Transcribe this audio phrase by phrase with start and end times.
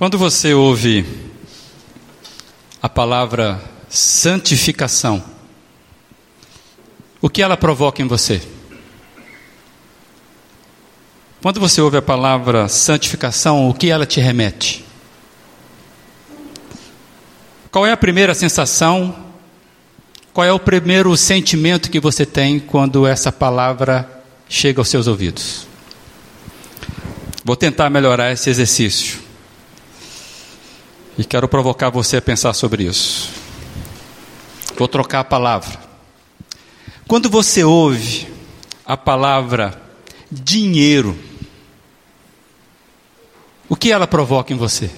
[0.00, 1.04] Quando você ouve
[2.80, 5.22] a palavra santificação,
[7.20, 8.40] o que ela provoca em você?
[11.42, 14.86] Quando você ouve a palavra santificação, o que ela te remete?
[17.70, 19.14] Qual é a primeira sensação?
[20.32, 25.66] Qual é o primeiro sentimento que você tem quando essa palavra chega aos seus ouvidos?
[27.44, 29.28] Vou tentar melhorar esse exercício.
[31.18, 33.30] E quero provocar você a pensar sobre isso.
[34.76, 35.78] Vou trocar a palavra.
[37.06, 38.28] Quando você ouve
[38.86, 39.80] a palavra
[40.30, 41.18] dinheiro,
[43.68, 44.90] o que ela provoca em você?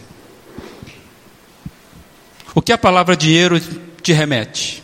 [2.54, 3.58] O que a palavra dinheiro
[4.02, 4.82] te remete?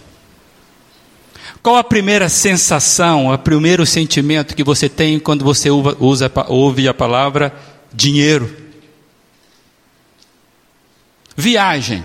[1.62, 7.54] Qual a primeira sensação, o primeiro sentimento que você tem quando você ouve a palavra
[7.92, 8.67] dinheiro?
[11.40, 12.04] Viagem.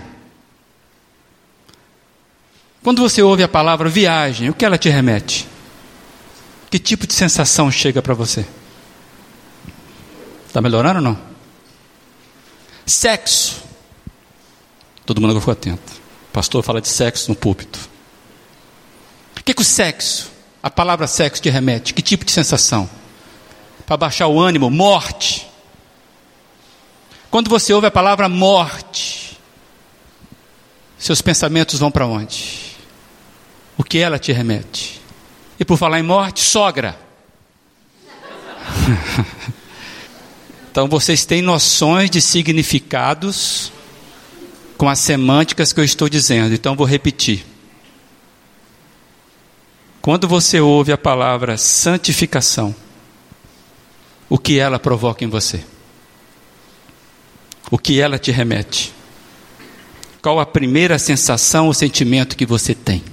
[2.84, 5.48] Quando você ouve a palavra viagem, o que ela te remete?
[6.70, 8.46] Que tipo de sensação chega para você?
[10.46, 11.18] Está melhorando ou não?
[12.86, 13.60] Sexo.
[15.04, 15.92] Todo mundo ficou atento.
[16.28, 17.80] O pastor fala de sexo no púlpito.
[19.36, 20.30] O que, que o sexo,
[20.62, 21.92] a palavra sexo te remete?
[21.92, 22.88] Que tipo de sensação?
[23.84, 25.44] Para baixar o ânimo, morte.
[27.32, 29.23] Quando você ouve a palavra morte,
[31.04, 32.78] seus pensamentos vão para onde?
[33.76, 35.02] O que ela te remete?
[35.60, 36.98] E por falar em morte, sogra.
[40.70, 43.70] então vocês têm noções de significados
[44.78, 46.54] com as semânticas que eu estou dizendo.
[46.54, 47.44] Então vou repetir.
[50.00, 52.74] Quando você ouve a palavra santificação,
[54.26, 55.62] o que ela provoca em você?
[57.70, 59.03] O que ela te remete?
[60.24, 63.04] Qual a primeira sensação ou sentimento que você tem?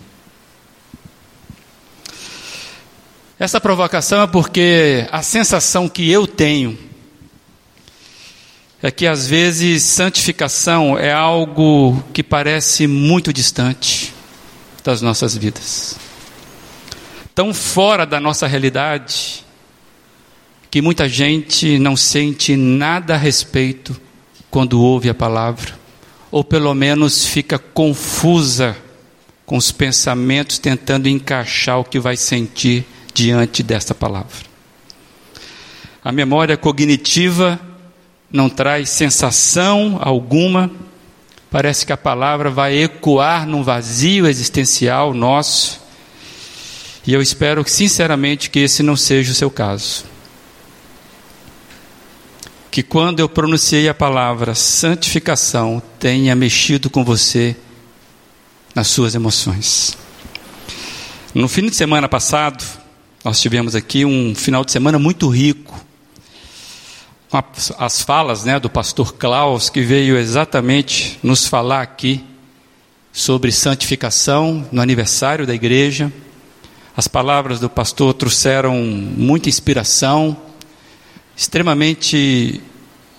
[3.38, 6.80] Essa provocação é porque a sensação que eu tenho
[8.82, 14.14] é que às vezes santificação é algo que parece muito distante
[14.82, 15.98] das nossas vidas,
[17.36, 19.44] tão fora da nossa realidade,
[20.72, 24.00] que muita gente não sente nada a respeito
[24.50, 25.81] quando ouve a palavra
[26.32, 28.76] ou pelo menos fica confusa
[29.46, 34.50] com os pensamentos, tentando encaixar o que vai sentir diante desta palavra.
[36.04, 37.60] A memória cognitiva
[38.32, 40.72] não traz sensação alguma,
[41.50, 45.82] parece que a palavra vai ecoar num vazio existencial nosso,
[47.06, 50.11] e eu espero sinceramente que esse não seja o seu caso
[52.72, 57.54] que quando eu pronunciei a palavra santificação tenha mexido com você
[58.74, 59.98] nas suas emoções.
[61.36, 62.64] No fim de semana passado,
[63.26, 65.86] nós tivemos aqui um final de semana muito rico,
[67.30, 67.44] com
[67.78, 72.24] as falas né, do pastor Klaus, que veio exatamente nos falar aqui
[73.12, 76.12] sobre santificação no aniversário da igreja.
[76.96, 80.38] As palavras do pastor trouxeram muita inspiração,
[81.36, 82.62] extremamente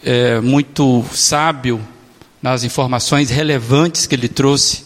[0.02, 1.80] é, muito sábio
[2.42, 4.84] nas informações relevantes que ele trouxe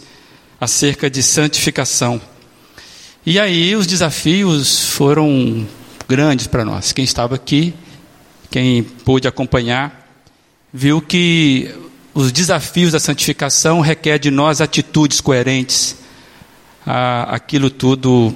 [0.60, 2.20] acerca de santificação.
[3.25, 5.66] E aí os desafios foram
[6.09, 6.92] grandes para nós.
[6.92, 7.75] Quem estava aqui,
[8.50, 10.06] quem pôde acompanhar,
[10.72, 11.75] viu que
[12.15, 15.97] os desafios da santificação requer de nós atitudes coerentes
[16.86, 18.34] a aquilo tudo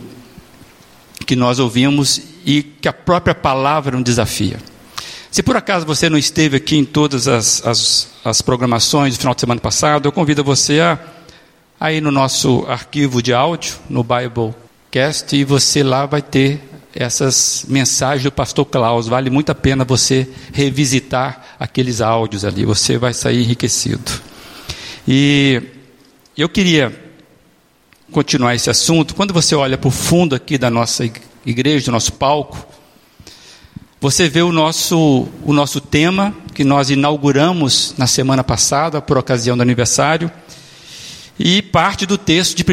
[1.25, 4.59] que nós ouvimos e que a própria palavra nos desafia.
[5.31, 9.33] Se por acaso você não esteve aqui em todas as, as, as programações do final
[9.33, 10.99] de semana passado, eu convido você a,
[11.79, 16.61] a ir no nosso arquivo de áudio, no Biblecast, e você lá vai ter
[16.93, 19.07] essas mensagens do pastor Klaus.
[19.07, 24.11] Vale muito a pena você revisitar aqueles áudios ali, você vai sair enriquecido.
[25.07, 25.63] E
[26.37, 26.93] eu queria
[28.11, 29.15] continuar esse assunto.
[29.15, 31.09] Quando você olha para o fundo aqui da nossa
[31.47, 32.67] igreja, do nosso palco,
[34.01, 39.59] você vê o nosso, o nosso tema, que nós inauguramos na semana passada, por ocasião
[39.59, 40.33] do aniversário,
[41.39, 42.67] e parte do texto de 1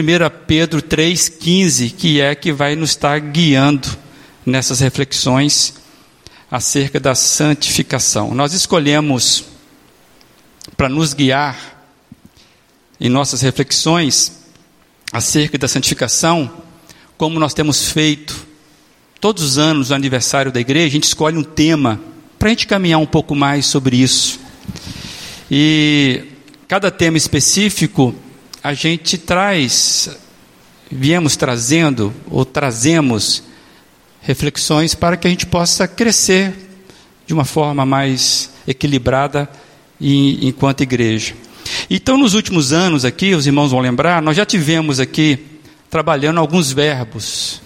[0.48, 3.90] Pedro 3,15, que é que vai nos estar guiando
[4.46, 5.74] nessas reflexões
[6.50, 8.34] acerca da santificação.
[8.34, 9.44] Nós escolhemos,
[10.78, 11.58] para nos guiar
[13.02, 14.32] em nossas reflexões
[15.12, 16.50] acerca da santificação,
[17.18, 18.47] como nós temos feito
[19.20, 22.00] Todos os anos, no aniversário da igreja, a gente escolhe um tema
[22.38, 24.40] para a gente caminhar um pouco mais sobre isso.
[25.50, 26.24] E
[26.68, 28.14] cada tema específico
[28.64, 30.10] a gente traz,
[30.92, 33.42] viemos trazendo ou trazemos
[34.22, 36.54] reflexões para que a gente possa crescer
[37.26, 39.50] de uma forma mais equilibrada
[40.00, 41.34] enquanto igreja.
[41.90, 45.40] Então, nos últimos anos aqui, os irmãos vão lembrar, nós já tivemos aqui
[45.90, 47.66] trabalhando alguns verbos.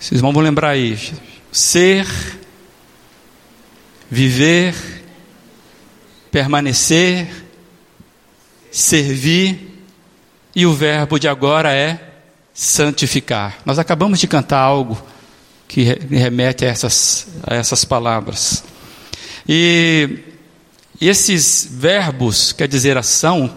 [0.00, 0.98] Vocês vão lembrar aí:
[1.52, 2.06] ser,
[4.10, 4.74] viver,
[6.32, 7.28] permanecer,
[8.72, 9.84] servir,
[10.56, 12.00] e o verbo de agora é
[12.54, 13.58] santificar.
[13.66, 15.00] Nós acabamos de cantar algo
[15.68, 18.64] que remete a essas, a essas palavras.
[19.46, 20.18] E
[20.98, 23.54] esses verbos, quer dizer ação,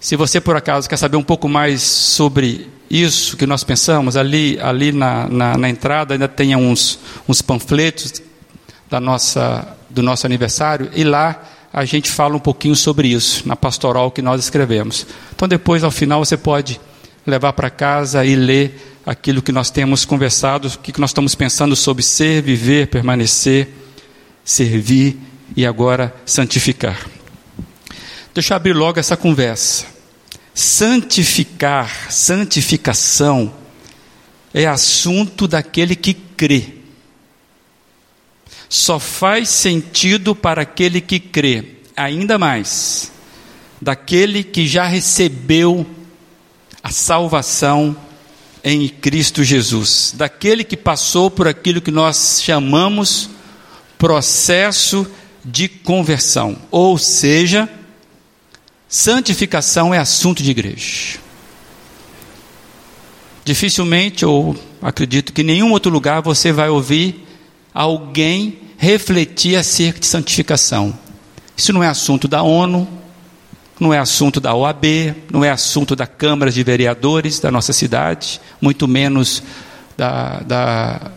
[0.00, 4.58] se você por acaso quer saber um pouco mais sobre isso que nós pensamos, ali,
[4.60, 6.98] ali na, na, na entrada ainda tem uns,
[7.28, 8.22] uns panfletos
[8.90, 11.42] da nossa, do nosso aniversário, e lá
[11.72, 15.06] a gente fala um pouquinho sobre isso, na pastoral que nós escrevemos.
[15.34, 16.80] Então depois, ao final, você pode
[17.26, 21.76] levar para casa e ler aquilo que nós temos conversado, o que nós estamos pensando
[21.76, 23.68] sobre ser, viver, permanecer,
[24.44, 25.18] servir
[25.54, 26.98] e agora santificar.
[28.32, 29.97] Deixa eu abrir logo essa conversa.
[30.60, 33.54] Santificar, santificação,
[34.52, 36.74] é assunto daquele que crê.
[38.68, 43.12] Só faz sentido para aquele que crê, ainda mais,
[43.80, 45.86] daquele que já recebeu
[46.82, 47.96] a salvação
[48.64, 53.30] em Cristo Jesus, daquele que passou por aquilo que nós chamamos
[53.96, 55.06] processo
[55.44, 57.68] de conversão, ou seja,
[58.88, 61.18] santificação é assunto de igreja.
[63.44, 67.26] Dificilmente, ou acredito que em nenhum outro lugar você vai ouvir
[67.72, 70.96] alguém refletir acerca de santificação.
[71.56, 72.86] Isso não é assunto da ONU,
[73.80, 74.84] não é assunto da OAB,
[75.30, 79.42] não é assunto da Câmara de Vereadores da nossa cidade, muito menos
[79.96, 81.10] da, da,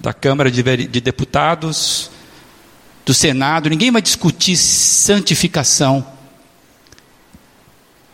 [0.00, 2.10] da Câmara de, de Deputados,
[3.06, 6.04] do Senado, ninguém vai discutir santificação,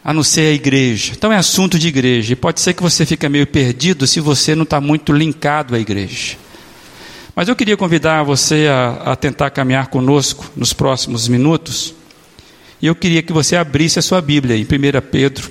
[0.05, 1.13] a não ser a igreja.
[1.17, 2.33] Então é assunto de igreja.
[2.33, 5.79] E pode ser que você fique meio perdido se você não está muito linkado à
[5.79, 6.37] igreja.
[7.35, 11.95] Mas eu queria convidar você a, a tentar caminhar conosco nos próximos minutos.
[12.81, 14.67] E eu queria que você abrisse a sua Bíblia em 1
[15.11, 15.51] Pedro,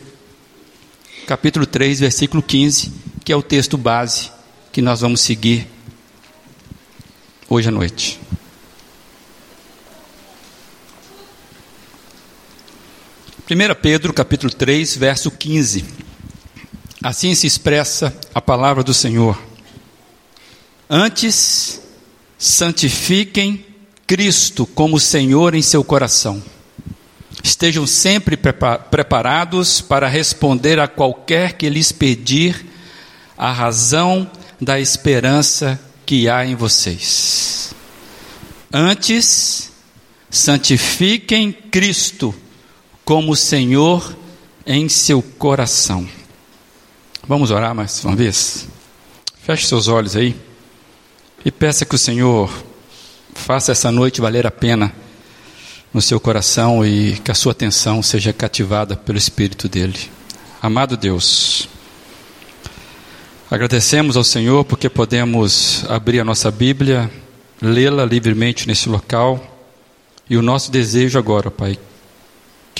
[1.25, 2.91] capítulo 3, versículo 15,
[3.23, 4.29] que é o texto base
[4.71, 5.65] que nós vamos seguir
[7.49, 8.19] hoje à noite.
[13.51, 15.83] 1 Pedro capítulo 3, verso 15.
[17.03, 19.37] Assim se expressa a palavra do Senhor.
[20.89, 21.81] Antes,
[22.37, 23.65] santifiquem
[24.07, 26.41] Cristo como Senhor em seu coração.
[27.43, 32.65] Estejam sempre preparados para responder a qualquer que lhes pedir
[33.37, 34.31] a razão
[34.61, 37.73] da esperança que há em vocês.
[38.71, 39.73] Antes,
[40.29, 42.33] santifiquem Cristo
[43.03, 44.15] como Senhor
[44.65, 46.07] em seu coração.
[47.27, 48.67] Vamos orar mais uma vez?
[49.43, 50.35] Feche seus olhos aí
[51.43, 52.51] e peça que o Senhor
[53.33, 54.93] faça essa noite valer a pena
[55.93, 59.99] no seu coração e que a sua atenção seja cativada pelo Espírito dele.
[60.61, 61.67] Amado Deus,
[63.49, 67.11] agradecemos ao Senhor porque podemos abrir a nossa Bíblia,
[67.61, 69.43] lê-la livremente nesse local
[70.29, 71.77] e o nosso desejo agora, Pai,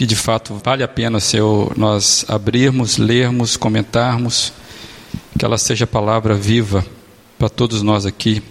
[0.01, 1.37] que de fato vale a pena se
[1.77, 4.51] nós abrirmos, lermos, comentarmos,
[5.37, 6.83] que ela seja palavra viva
[7.37, 8.41] para todos nós aqui.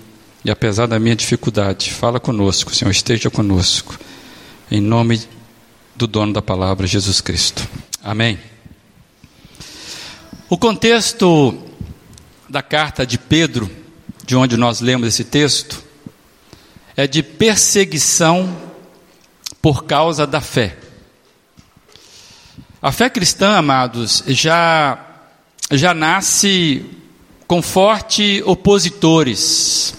[0.45, 3.99] E apesar da minha dificuldade, fala conosco, Senhor, esteja conosco.
[4.71, 5.21] Em nome
[5.97, 7.69] do dono da palavra, Jesus Cristo.
[8.01, 8.39] Amém.
[10.49, 11.61] O contexto
[12.49, 13.69] da carta de Pedro,
[14.25, 15.83] de onde nós lemos esse texto,
[16.97, 18.57] é de perseguição
[19.61, 20.77] por causa da fé.
[22.83, 24.99] A fé cristã, amados, já,
[25.71, 26.83] já nasce
[27.47, 29.95] com forte opositores.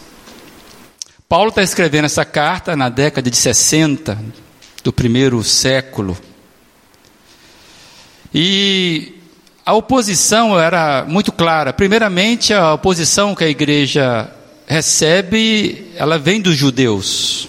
[1.29, 4.17] Paulo está escrevendo essa carta na década de 60
[4.83, 6.17] do primeiro século.
[8.33, 9.13] E
[9.63, 11.71] a oposição era muito clara.
[11.71, 14.27] Primeiramente, a oposição que a igreja
[14.65, 17.47] recebe, ela vem dos judeus.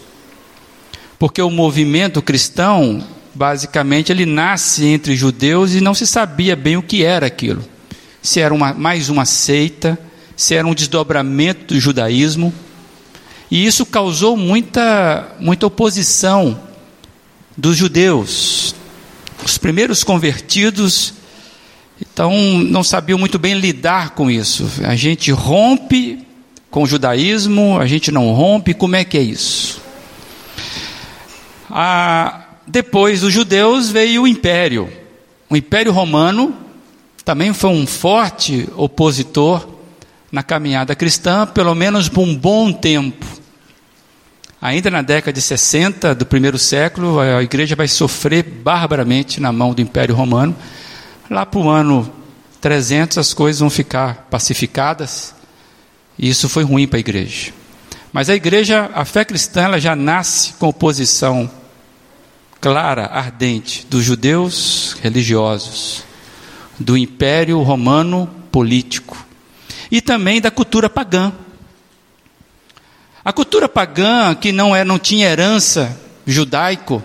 [1.19, 3.03] Porque o movimento cristão
[3.35, 7.65] basicamente, ele nasce entre judeus e não se sabia bem o que era aquilo.
[8.21, 9.99] Se era uma, mais uma seita,
[10.37, 12.53] se era um desdobramento do judaísmo.
[13.51, 16.59] E isso causou muita, muita oposição
[17.57, 18.75] dos judeus.
[19.61, 21.15] primeiros convertidos,
[22.01, 24.69] então não sabiam muito bem lidar com isso.
[24.85, 26.27] A gente rompe
[26.71, 29.81] com o judaísmo, a gente não rompe, como é que é isso?
[31.71, 34.91] Ah, depois dos judeus veio o império.
[35.49, 36.55] O império romano
[37.25, 39.69] também foi um forte opositor
[40.31, 43.27] na caminhada cristã, pelo menos por um bom tempo.
[44.61, 49.75] Ainda na década de 60 do primeiro século, a igreja vai sofrer barbaramente na mão
[49.75, 50.57] do Império Romano.
[51.29, 52.11] Lá para o ano
[52.61, 55.35] 300 as coisas vão ficar pacificadas,
[56.17, 57.53] e isso foi ruim para a igreja.
[58.13, 61.51] Mas a igreja, a fé cristã, ela já nasce com oposição
[62.63, 66.05] clara, ardente, dos judeus religiosos,
[66.79, 69.27] do Império Romano político
[69.91, 71.33] e também da cultura pagã.
[73.25, 77.03] A cultura pagã que não, é, não tinha herança judaico,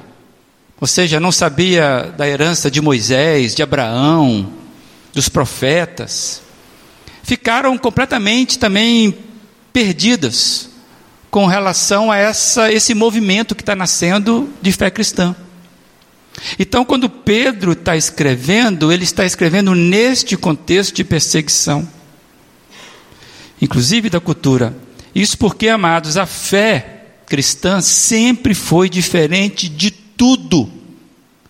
[0.80, 4.54] ou seja, não sabia da herança de Moisés, de Abraão,
[5.12, 6.44] dos profetas,
[7.24, 9.18] ficaram completamente também
[9.74, 10.70] perdidas
[11.32, 15.36] com relação a essa, esse movimento que está nascendo de fé cristã.
[16.60, 21.88] Então, quando Pedro está escrevendo, ele está escrevendo neste contexto de perseguição,
[23.62, 24.76] inclusive da cultura.
[25.14, 30.72] Isso porque, amados, a fé cristã sempre foi diferente de tudo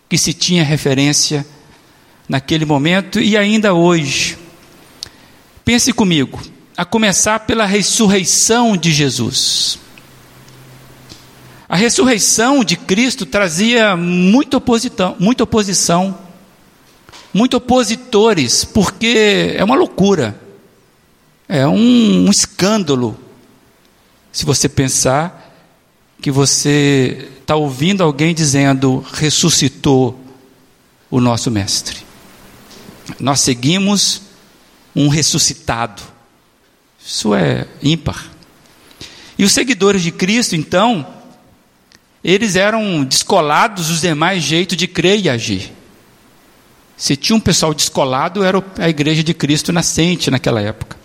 [0.08, 1.46] que se tinha referência
[2.28, 4.36] naquele momento e ainda hoje.
[5.64, 6.40] Pense comigo,
[6.76, 9.78] a começar pela ressurreição de Jesus.
[11.68, 16.18] A ressurreição de Cristo trazia muita oposição, muita oposição,
[17.32, 20.40] muitos opositores, porque é uma loucura,
[21.46, 23.18] é um, um escândalo.
[24.32, 25.44] Se você pensar
[26.22, 30.18] que você está ouvindo alguém dizendo ressuscitou
[31.10, 31.98] o nosso mestre.
[33.20, 34.22] Nós seguimos
[34.94, 36.02] um ressuscitado.
[37.04, 38.30] Isso é ímpar.
[39.38, 41.06] E os seguidores de Cristo, então,
[42.30, 45.72] eles eram descolados dos demais jeitos de crer e agir.
[46.94, 50.98] Se tinha um pessoal descolado, era a igreja de Cristo nascente naquela época.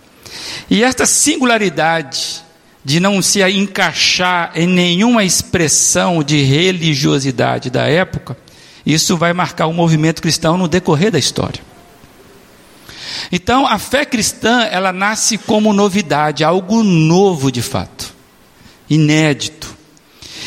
[0.68, 2.42] E esta singularidade
[2.84, 8.36] de não se encaixar em nenhuma expressão de religiosidade da época,
[8.84, 11.62] isso vai marcar o movimento cristão no decorrer da história.
[13.32, 18.12] Então, a fé cristã, ela nasce como novidade, algo novo de fato,
[18.90, 19.73] inédito.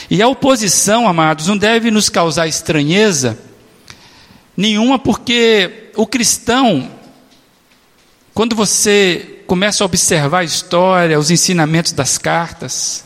[0.10, 3.38] E a oposição, amados, não deve nos causar estranheza
[4.56, 6.90] nenhuma, porque o cristão,
[8.34, 13.04] quando você começa a observar a história, os ensinamentos das cartas,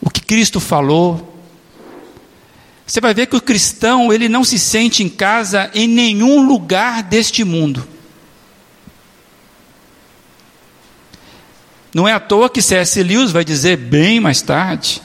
[0.00, 1.28] o que Cristo falou,
[2.86, 7.02] você vai ver que o cristão, ele não se sente em casa em nenhum lugar
[7.02, 7.88] deste mundo.
[11.92, 13.02] Não é à toa que C.S.
[13.02, 15.02] Lewis vai dizer bem mais tarde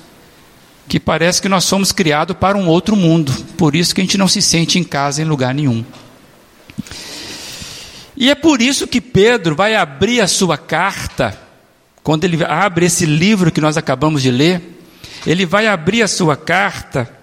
[0.87, 4.17] que parece que nós somos criados para um outro mundo, por isso que a gente
[4.17, 5.83] não se sente em casa em lugar nenhum.
[8.15, 11.37] E é por isso que Pedro vai abrir a sua carta,
[12.01, 14.61] quando ele abre esse livro que nós acabamos de ler,
[15.25, 17.13] ele vai abrir a sua carta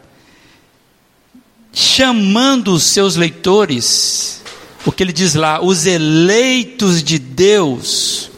[1.73, 4.42] chamando os seus leitores,
[4.85, 8.30] o que ele diz lá, os eleitos de Deus.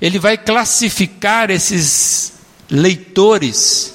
[0.00, 2.32] Ele vai classificar esses
[2.68, 3.93] leitores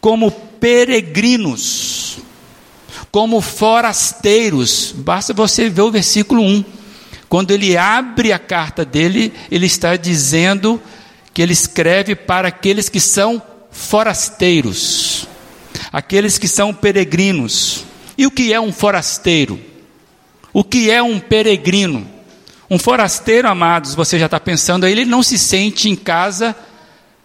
[0.00, 2.18] como peregrinos,
[3.10, 4.92] como forasteiros.
[4.96, 6.64] Basta você ver o versículo 1.
[7.28, 10.80] Quando ele abre a carta dele, ele está dizendo
[11.32, 13.40] que ele escreve para aqueles que são
[13.70, 15.28] forasteiros,
[15.92, 17.84] aqueles que são peregrinos.
[18.18, 19.60] E o que é um forasteiro?
[20.52, 22.06] O que é um peregrino?
[22.68, 26.54] Um forasteiro, amados, você já está pensando ele não se sente em casa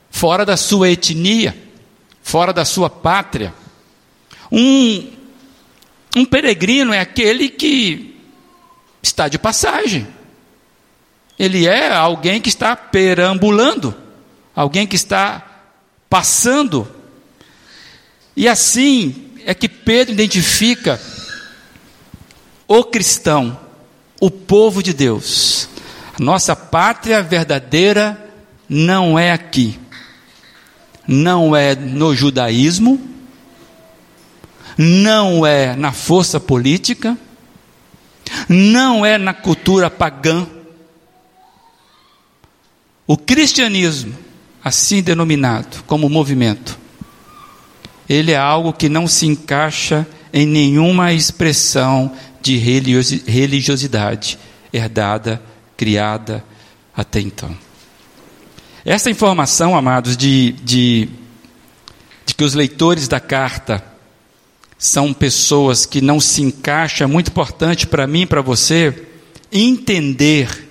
[0.09, 1.64] fora da sua etnia
[2.25, 3.53] fora da sua pátria.
[4.51, 5.11] Um,
[6.15, 8.19] um peregrino é aquele que
[9.01, 10.07] está de passagem.
[11.37, 13.93] Ele é alguém que está perambulando,
[14.55, 15.45] alguém que está
[16.09, 16.91] passando.
[18.35, 20.99] E assim é que Pedro identifica
[22.67, 23.59] o cristão,
[24.19, 25.69] o povo de Deus.
[26.17, 28.19] Nossa pátria verdadeira
[28.67, 29.79] não é aqui
[31.07, 32.99] não é no judaísmo,
[34.77, 37.17] não é na força política,
[38.49, 40.47] não é na cultura pagã.
[43.07, 44.15] O cristianismo,
[44.63, 46.77] assim denominado como movimento,
[48.09, 54.37] ele é algo que não se encaixa em nenhuma expressão de religiosidade
[54.71, 55.41] herdada,
[55.77, 56.43] criada
[56.95, 57.64] até então.
[58.85, 61.09] Essa informação, amados, de, de,
[62.23, 63.83] de que os leitores da carta
[64.77, 69.07] são pessoas que não se encaixam, é muito importante para mim e para você
[69.51, 70.69] entender,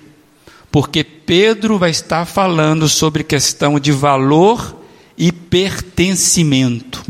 [0.71, 4.81] porque Pedro vai estar falando sobre questão de valor
[5.17, 7.03] e pertencimento.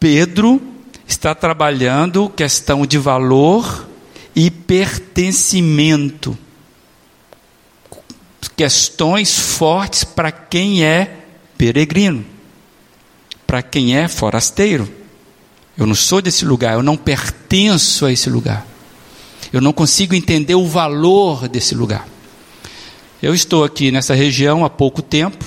[0.00, 0.60] Pedro
[1.06, 3.86] está trabalhando questão de valor
[4.34, 6.36] e pertencimento.
[8.56, 11.24] Questões fortes para quem é
[11.58, 12.24] peregrino,
[13.46, 14.88] para quem é forasteiro.
[15.76, 18.66] Eu não sou desse lugar, eu não pertenço a esse lugar.
[19.52, 22.06] Eu não consigo entender o valor desse lugar.
[23.22, 25.44] Eu estou aqui nessa região há pouco tempo,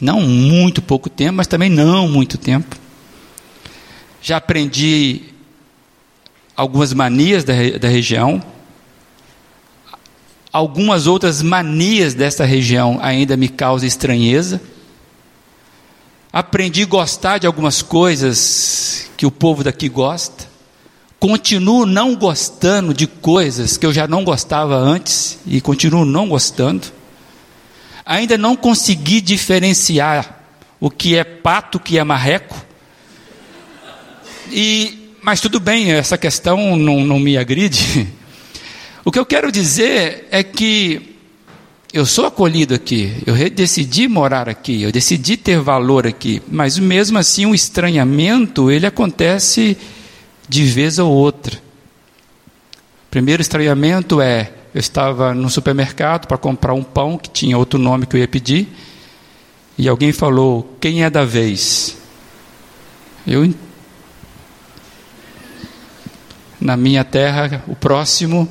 [0.00, 2.76] não muito pouco tempo, mas também não muito tempo.
[4.22, 5.22] Já aprendi
[6.56, 8.42] algumas manias da, da região,
[10.54, 14.62] algumas outras manias dessa região ainda me causam estranheza.
[16.32, 20.46] Aprendi a gostar de algumas coisas que o povo daqui gosta.
[21.18, 26.86] Continuo não gostando de coisas que eu já não gostava antes e continuo não gostando.
[28.06, 30.38] Ainda não consegui diferenciar
[30.78, 32.54] o que é pato, o que é marreco.
[34.52, 38.06] E, mas tudo bem, essa questão não, não me agride.
[39.04, 41.14] O que eu quero dizer é que
[41.92, 47.18] eu sou acolhido aqui, eu decidi morar aqui, eu decidi ter valor aqui, mas mesmo
[47.18, 49.76] assim o estranhamento, ele acontece
[50.48, 51.56] de vez ou outra.
[51.56, 57.78] O primeiro estranhamento é, eu estava no supermercado para comprar um pão que tinha outro
[57.78, 58.66] nome que eu ia pedir,
[59.76, 61.96] e alguém falou: "Quem é da vez?"
[63.26, 63.44] Eu
[66.64, 68.48] na minha terra, o próximo.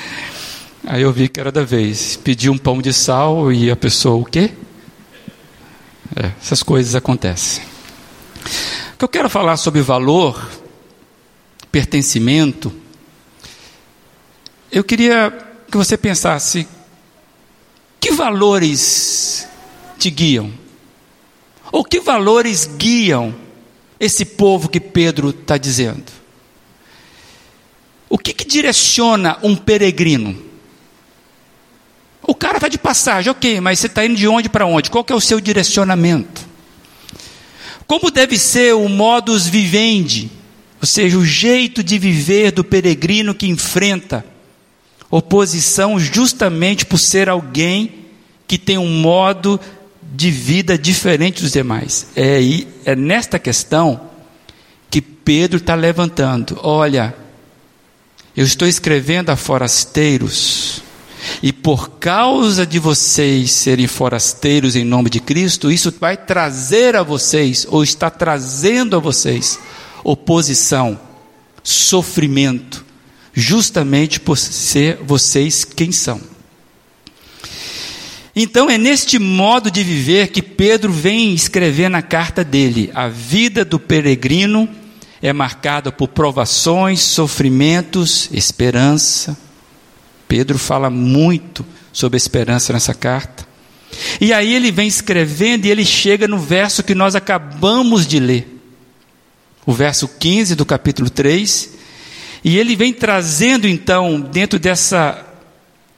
[0.84, 2.14] Aí eu vi que era da vez.
[2.14, 4.50] Pedi um pão de sal e a pessoa, o quê?
[6.14, 7.64] É, essas coisas acontecem.
[8.92, 10.46] O que eu quero falar sobre valor,
[11.70, 12.70] pertencimento,
[14.70, 15.32] eu queria
[15.70, 16.68] que você pensasse:
[17.98, 19.48] que valores
[19.98, 20.52] te guiam?
[21.72, 23.34] Ou que valores guiam
[23.98, 26.21] esse povo que Pedro está dizendo?
[28.12, 30.36] O que, que direciona um peregrino?
[32.22, 34.90] O cara está de passagem, ok, mas você está indo de onde para onde?
[34.90, 36.42] Qual é o seu direcionamento?
[37.86, 40.30] Como deve ser o modus vivendi,
[40.78, 44.22] ou seja, o jeito de viver do peregrino que enfrenta
[45.10, 47.94] oposição justamente por ser alguém
[48.46, 49.58] que tem um modo
[50.02, 52.08] de vida diferente dos demais?
[52.14, 52.40] É,
[52.84, 54.02] é nesta questão
[54.90, 56.60] que Pedro está levantando.
[56.62, 57.22] Olha,
[58.36, 60.82] eu estou escrevendo a forasteiros,
[61.42, 67.02] e por causa de vocês serem forasteiros em nome de Cristo, isso vai trazer a
[67.02, 69.58] vocês, ou está trazendo a vocês,
[70.02, 70.98] oposição,
[71.62, 72.84] sofrimento,
[73.32, 76.20] justamente por ser vocês quem são.
[78.34, 83.64] Então é neste modo de viver que Pedro vem escrever na carta dele: a vida
[83.64, 84.68] do peregrino
[85.22, 89.38] é marcada por provações, sofrimentos, esperança.
[90.26, 93.46] Pedro fala muito sobre esperança nessa carta.
[94.20, 98.60] E aí ele vem escrevendo e ele chega no verso que nós acabamos de ler.
[99.64, 101.70] O verso 15 do capítulo 3.
[102.42, 105.24] E ele vem trazendo então, dentro dessa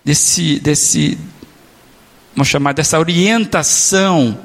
[0.05, 1.17] desse desse
[2.35, 4.39] vamos chamar dessa orientação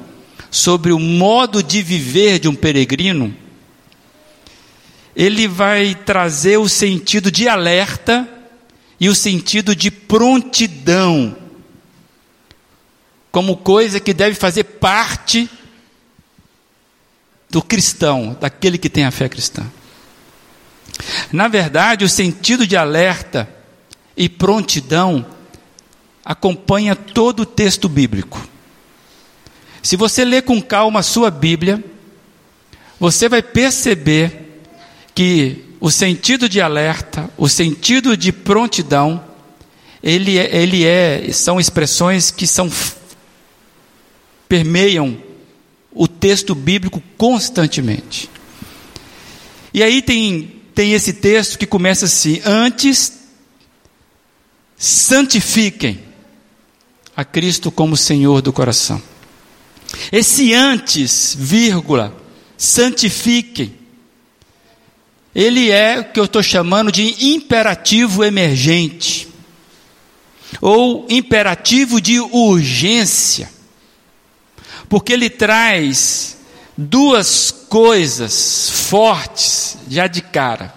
[0.50, 3.34] sobre o modo de viver de um peregrino,
[5.14, 8.28] ele vai trazer o sentido de alerta
[8.98, 11.36] e o sentido de prontidão,
[13.32, 15.48] como coisa que deve fazer parte
[17.48, 19.66] do cristão, daquele que tem a fé cristã.
[21.32, 23.48] Na verdade, o sentido de alerta
[24.16, 25.24] e prontidão
[26.24, 28.46] acompanha todo o texto bíblico.
[29.82, 31.82] Se você ler com calma a sua Bíblia,
[32.98, 34.39] você vai perceber
[35.14, 39.22] que o sentido de alerta, o sentido de prontidão,
[40.02, 42.70] ele, é, ele é, são expressões que são
[44.48, 45.16] permeiam
[45.92, 48.28] o texto bíblico constantemente.
[49.72, 53.12] E aí tem, tem esse texto que começa assim: Antes,
[54.76, 56.00] santifiquem
[57.14, 59.00] a Cristo como Senhor do coração.
[60.10, 62.16] Esse antes, vírgula,
[62.56, 63.79] santifiquem.
[65.34, 69.28] Ele é o que eu estou chamando de imperativo emergente,
[70.60, 73.50] ou imperativo de urgência,
[74.88, 76.36] porque ele traz
[76.76, 80.74] duas coisas fortes já de cara.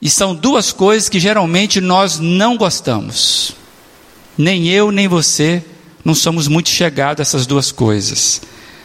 [0.00, 3.54] E são duas coisas que geralmente nós não gostamos.
[4.36, 5.64] Nem eu, nem você
[6.04, 8.42] não somos muito chegados a essas duas coisas.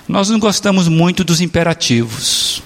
[0.07, 2.61] Nós não gostamos muito dos imperativos.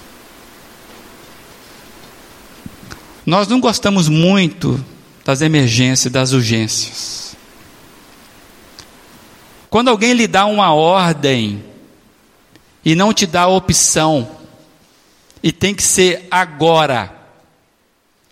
[3.24, 4.84] Nós não gostamos muito
[5.24, 7.36] das emergências, das urgências.
[9.70, 11.64] Quando alguém lhe dá uma ordem
[12.84, 14.28] e não te dá a opção,
[15.42, 17.12] e tem que ser agora,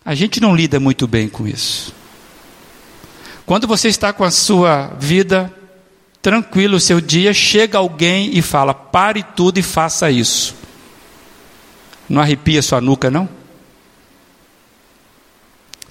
[0.05, 1.95] a gente não lida muito bem com isso.
[3.47, 5.53] Quando você está com a sua vida
[6.23, 10.55] tranquilo, o seu dia, chega alguém e fala: pare tudo e faça isso.
[12.09, 13.29] Não arrepia sua nuca, não?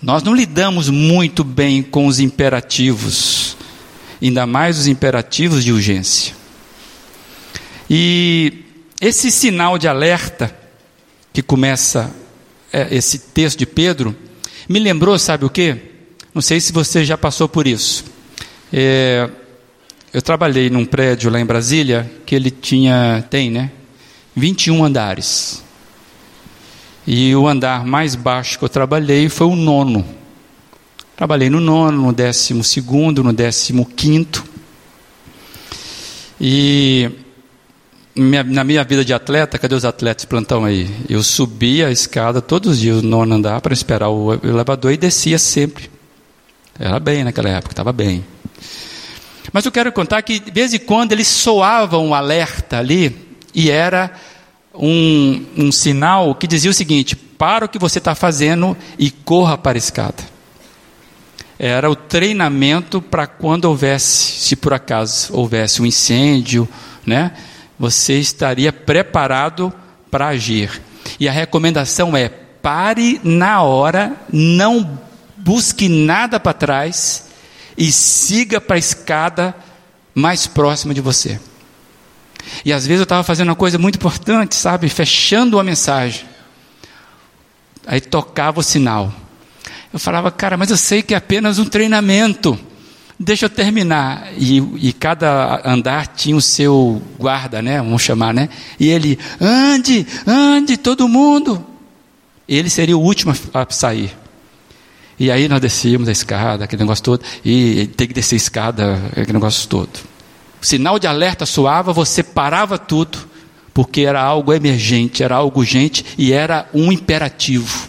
[0.02, 3.58] Nós não lidamos muito bem com os imperativos,
[4.22, 6.34] ainda mais os imperativos de urgência.
[7.90, 8.66] E
[9.02, 10.56] esse sinal de alerta
[11.34, 12.14] que começa
[12.72, 14.16] é, esse texto de Pedro,
[14.68, 15.76] me lembrou, sabe o que?
[16.34, 18.06] Não sei se você já passou por isso.
[18.72, 19.30] É,
[20.14, 23.72] eu trabalhei num prédio lá em Brasília que ele tinha, tem, né?
[24.36, 25.64] 21 andares.
[27.12, 30.06] E o andar mais baixo que eu trabalhei foi o nono.
[31.18, 34.44] Trabalhei no nono, no décimo segundo, no décimo quinto.
[36.40, 37.10] E
[38.16, 40.88] minha, na minha vida de atleta, cadê os atletas plantão aí?
[41.10, 45.40] Eu subia a escada todos os dias, no andar, para esperar o elevador e descia
[45.40, 45.90] sempre.
[46.78, 48.24] Era bem naquela época, estava bem.
[49.52, 53.72] Mas eu quero contar que, de vez em quando, eles soavam um alerta ali, e
[53.72, 54.14] era
[54.80, 59.58] um, um sinal que dizia o seguinte: para o que você está fazendo e corra
[59.58, 60.24] para a escada.
[61.60, 66.68] Era o treinamento para quando houvesse, se por acaso houvesse um incêndio,
[67.06, 67.34] né?
[67.78, 69.74] você estaria preparado
[70.10, 70.82] para agir.
[71.20, 75.00] E a recomendação é: pare na hora, não
[75.36, 77.28] busque nada para trás
[77.78, 79.56] e siga para a escada
[80.16, 81.40] mais próxima de você.
[82.64, 84.90] E às vezes eu estava fazendo uma coisa muito importante, sabe?
[84.90, 86.26] Fechando uma mensagem.
[87.86, 89.14] Aí tocava o sinal.
[89.92, 92.60] Eu falava, cara, mas eu sei que é apenas um treinamento
[93.20, 94.32] deixa eu terminar.
[94.38, 97.80] E, e, cada andar tinha o seu guarda, né?
[97.80, 98.48] Vamos chamar, né?
[98.80, 101.66] E ele, ande, ande, todo mundo.
[102.48, 104.16] Ele seria o último a sair.
[105.20, 109.04] E aí nós descíamos a escada, aquele negócio todo, e tem que descer a escada,
[109.12, 109.90] aquele negócio todo.
[110.62, 113.18] Sinal de alerta soava, você parava tudo,
[113.74, 117.88] porque era algo emergente, era algo urgente e era um imperativo.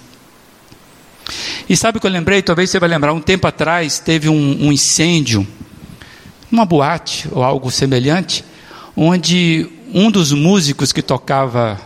[1.68, 2.42] E sabe o que eu lembrei?
[2.42, 5.46] Talvez você vai lembrar, um tempo atrás teve um, um incêndio,
[6.50, 8.44] numa boate ou algo semelhante,
[8.96, 11.80] onde um dos músicos que tocava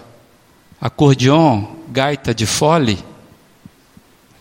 [0.81, 2.99] acordeon, gaita de fole,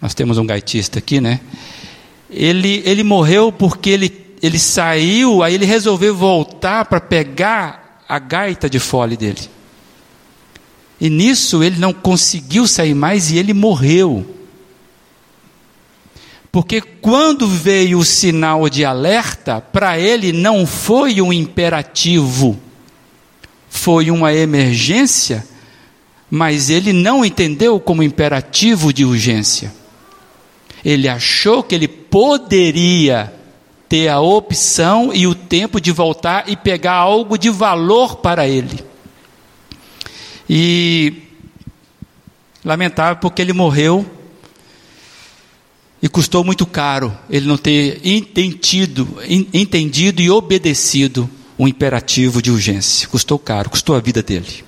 [0.01, 1.39] nós temos um gaitista aqui, né?
[2.29, 4.09] Ele, ele morreu porque ele,
[4.43, 9.49] ele saiu, aí ele resolveu voltar para pegar a gaita de fole dele.
[10.99, 14.35] E nisso ele não conseguiu sair mais e ele morreu.
[16.51, 22.59] Porque quando veio o sinal de alerta, para ele não foi um imperativo,
[23.69, 25.47] foi uma emergência,
[26.29, 29.73] mas ele não entendeu como imperativo de urgência.
[30.83, 33.33] Ele achou que ele poderia
[33.93, 38.83] ter a opção e o tempo de voltar e pegar algo de valor para ele.
[40.49, 41.13] E
[42.65, 44.03] lamentável porque ele morreu
[46.01, 49.07] e custou muito caro ele não ter entendido,
[49.53, 53.07] entendido e obedecido o imperativo de urgência.
[53.07, 54.65] Custou caro, custou a vida dele.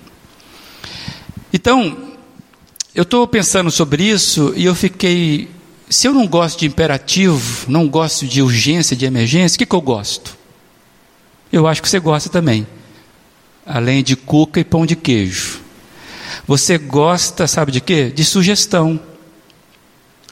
[1.52, 2.14] Então,
[2.94, 5.50] eu estou pensando sobre isso e eu fiquei.
[5.89, 9.76] Se eu não gosto de imperativo, não gosto de urgência, de emergência, o que, que
[9.76, 10.36] eu gosto?
[11.52, 12.65] Eu acho que você gosta também.
[13.65, 15.62] Além de cuca e pão de queijo.
[16.48, 18.10] Você gosta, sabe de quê?
[18.10, 19.00] De sugestão.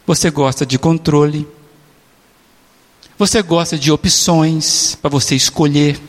[0.05, 1.47] Você gosta de controle.
[3.17, 5.99] Você gosta de opções para você escolher.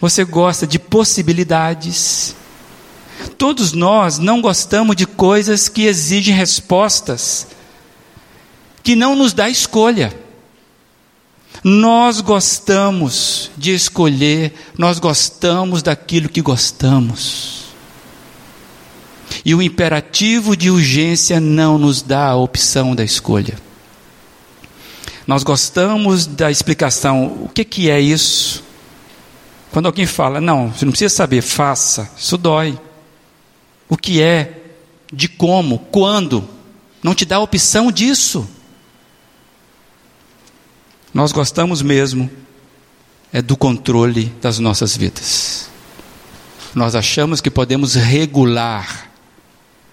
[0.00, 2.34] Você gosta de possibilidades.
[3.36, 7.46] Todos nós não gostamos de coisas que exigem respostas,
[8.82, 10.12] que não nos dá escolha.
[11.62, 17.66] Nós gostamos de escolher, nós gostamos daquilo que gostamos.
[19.44, 23.56] E o imperativo de urgência não nos dá a opção da escolha.
[25.26, 28.62] Nós gostamos da explicação, o que, que é isso?
[29.70, 32.78] Quando alguém fala, não, você não precisa saber, faça, isso dói.
[33.88, 34.62] O que é,
[35.12, 36.46] de como, quando,
[37.02, 38.48] não te dá a opção disso.
[41.12, 42.30] Nós gostamos mesmo
[43.32, 45.70] é do controle das nossas vidas.
[46.74, 49.10] Nós achamos que podemos regular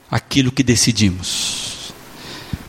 [0.09, 1.93] aquilo que decidimos.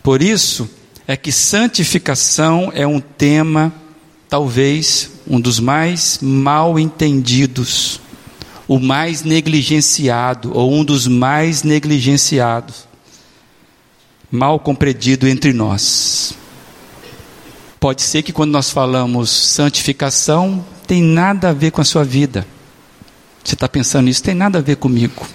[0.02, 0.68] Por isso
[1.06, 3.72] é que santificação é um tema
[4.28, 8.00] talvez um dos mais mal entendidos,
[8.66, 12.88] o mais negligenciado, ou um dos mais negligenciados,
[14.30, 16.34] mal compreendido entre nós.
[17.80, 22.46] Pode ser que quando nós falamos santificação, tem nada a ver com a sua vida.
[23.42, 25.26] Você está pensando isso, tem nada a ver comigo.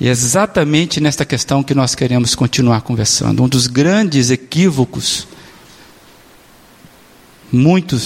[0.00, 3.42] E é exatamente nesta questão que nós queremos continuar conversando.
[3.42, 5.28] Um dos grandes equívocos
[7.52, 8.00] muito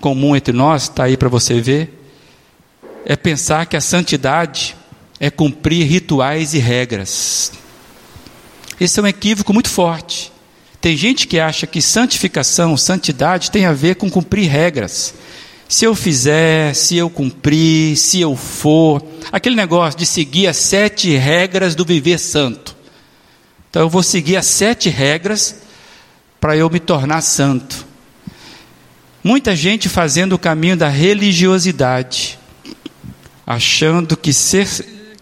[0.00, 1.92] comum entre nós, está aí para você ver,
[3.04, 4.76] é pensar que a santidade
[5.18, 7.52] é cumprir rituais e regras.
[8.80, 10.32] Esse é um equívoco muito forte.
[10.80, 15.14] Tem gente que acha que santificação, santidade tem a ver com cumprir regras.
[15.68, 21.14] Se eu fizer, se eu cumprir, se eu for, aquele negócio de seguir as sete
[21.14, 22.76] regras do viver santo.
[23.68, 25.56] Então eu vou seguir as sete regras
[26.40, 27.86] para eu me tornar santo.
[29.22, 32.38] Muita gente fazendo o caminho da religiosidade,
[33.44, 34.68] achando que, ser,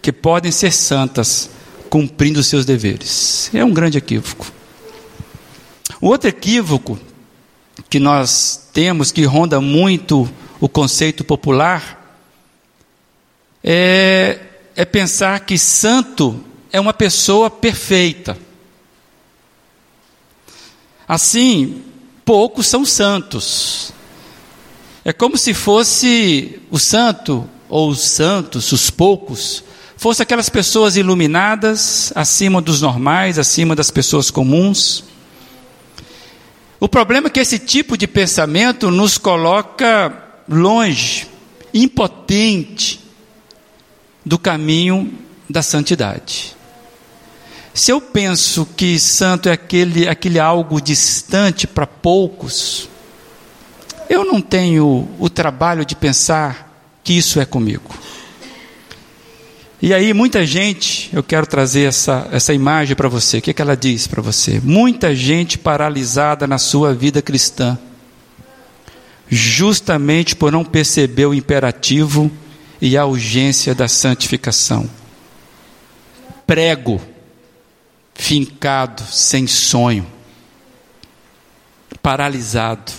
[0.01, 1.49] que podem ser santas,
[1.89, 3.49] cumprindo seus deveres.
[3.53, 4.56] É um grande equívoco.
[5.99, 6.99] O outro equívoco
[7.89, 10.29] que nós temos, que ronda muito
[10.59, 12.19] o conceito popular,
[13.63, 14.39] é,
[14.75, 18.37] é pensar que santo é uma pessoa perfeita.
[21.07, 21.81] Assim,
[22.25, 23.91] poucos são santos.
[25.05, 29.63] É como se fosse o santo, ou os santos, os poucos,
[29.95, 35.03] fossem aquelas pessoas iluminadas, acima dos normais, acima das pessoas comuns.
[36.79, 40.13] O problema é que esse tipo de pensamento nos coloca
[40.47, 41.27] longe,
[41.73, 42.99] impotente
[44.23, 45.11] do caminho
[45.49, 46.55] da santidade.
[47.73, 52.89] Se eu penso que santo é aquele, aquele algo distante para poucos,
[54.09, 56.67] eu não tenho o trabalho de pensar
[57.03, 57.93] que isso é comigo.
[59.79, 63.37] E aí, muita gente, eu quero trazer essa, essa imagem para você.
[63.37, 64.59] O que, que ela diz para você?
[64.59, 67.77] Muita gente paralisada na sua vida cristã,
[69.29, 72.31] justamente por não perceber o imperativo
[72.81, 74.89] e a urgência da santificação.
[76.47, 76.99] Prego,
[78.15, 80.07] fincado, sem sonho,
[82.01, 82.91] paralisado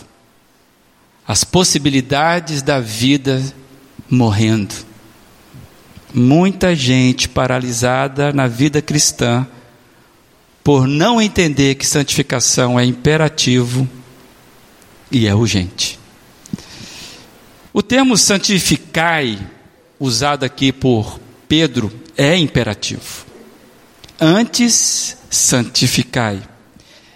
[1.27, 3.43] as possibilidades da vida
[4.09, 4.88] morrendo.
[6.13, 9.47] Muita gente paralisada na vida cristã
[10.65, 13.89] por não entender que santificação é imperativo
[15.11, 15.99] e é urgente.
[17.73, 19.39] O termo santificai,
[20.01, 23.25] usado aqui por Pedro, é imperativo.
[24.21, 26.43] Antes, santificai.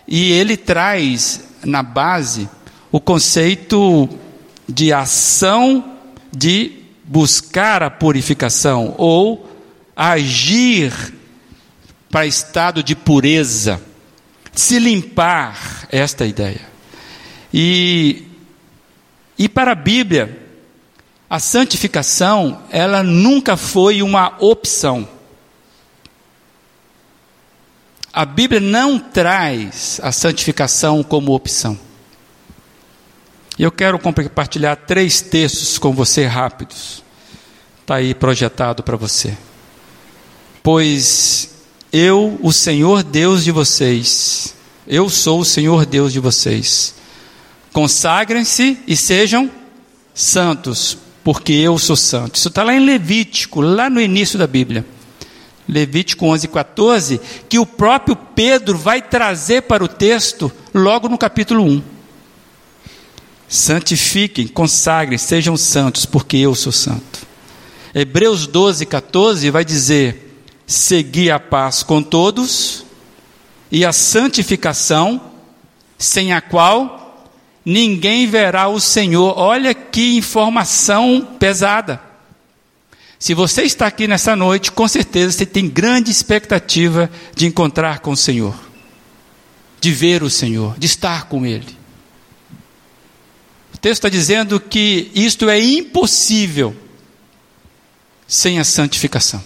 [0.07, 2.49] E ele traz na base
[2.91, 4.09] o conceito
[4.69, 5.97] de ação
[6.35, 6.82] de
[7.13, 9.47] buscar a purificação ou
[9.95, 11.13] agir
[12.11, 13.83] para estado de pureza,
[14.55, 16.61] se limpar, esta é ideia.
[17.53, 18.27] E,
[19.39, 20.41] e para a Bíblia,
[21.29, 25.07] a santificação, ela nunca foi uma opção.
[28.11, 31.79] A Bíblia não traz a santificação como opção.
[33.59, 37.02] Eu quero compartilhar três textos com você rápidos.
[37.83, 39.37] Está aí projetado para você.
[40.63, 41.51] Pois
[41.93, 44.55] eu, o Senhor Deus de vocês,
[44.87, 46.95] eu sou o Senhor Deus de vocês.
[47.73, 49.51] Consagrem-se e sejam
[50.15, 52.37] santos, porque eu sou santo.
[52.37, 54.87] Isso está lá em Levítico, lá no início da Bíblia.
[55.69, 61.65] Levítico 11, 14, que o próprio Pedro vai trazer para o texto logo no capítulo
[61.65, 61.83] 1.
[63.49, 67.32] Santifiquem, consagrem, sejam santos, porque eu sou santo.
[67.95, 72.87] Hebreus 12, 14 vai dizer: Segui a paz com todos
[73.71, 75.21] e a santificação,
[75.99, 77.29] sem a qual
[77.65, 79.35] ninguém verá o Senhor.
[79.37, 82.01] Olha que informação pesada.
[83.19, 88.13] Se você está aqui nessa noite, com certeza você tem grande expectativa de encontrar com
[88.13, 88.59] o Senhor,
[89.81, 91.77] de ver o Senhor, de estar com Ele.
[93.73, 96.75] O texto está dizendo que isto é impossível
[98.33, 99.45] sem a santificação.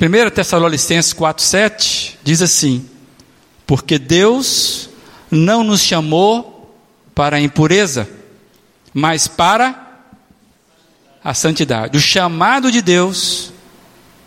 [0.00, 2.88] 1 Tessalonicenses 4,7 diz assim:
[3.66, 4.88] Porque Deus
[5.28, 6.78] não nos chamou
[7.12, 8.08] para a impureza,
[8.94, 9.98] mas para
[11.24, 11.98] a santidade.
[11.98, 13.52] O chamado de Deus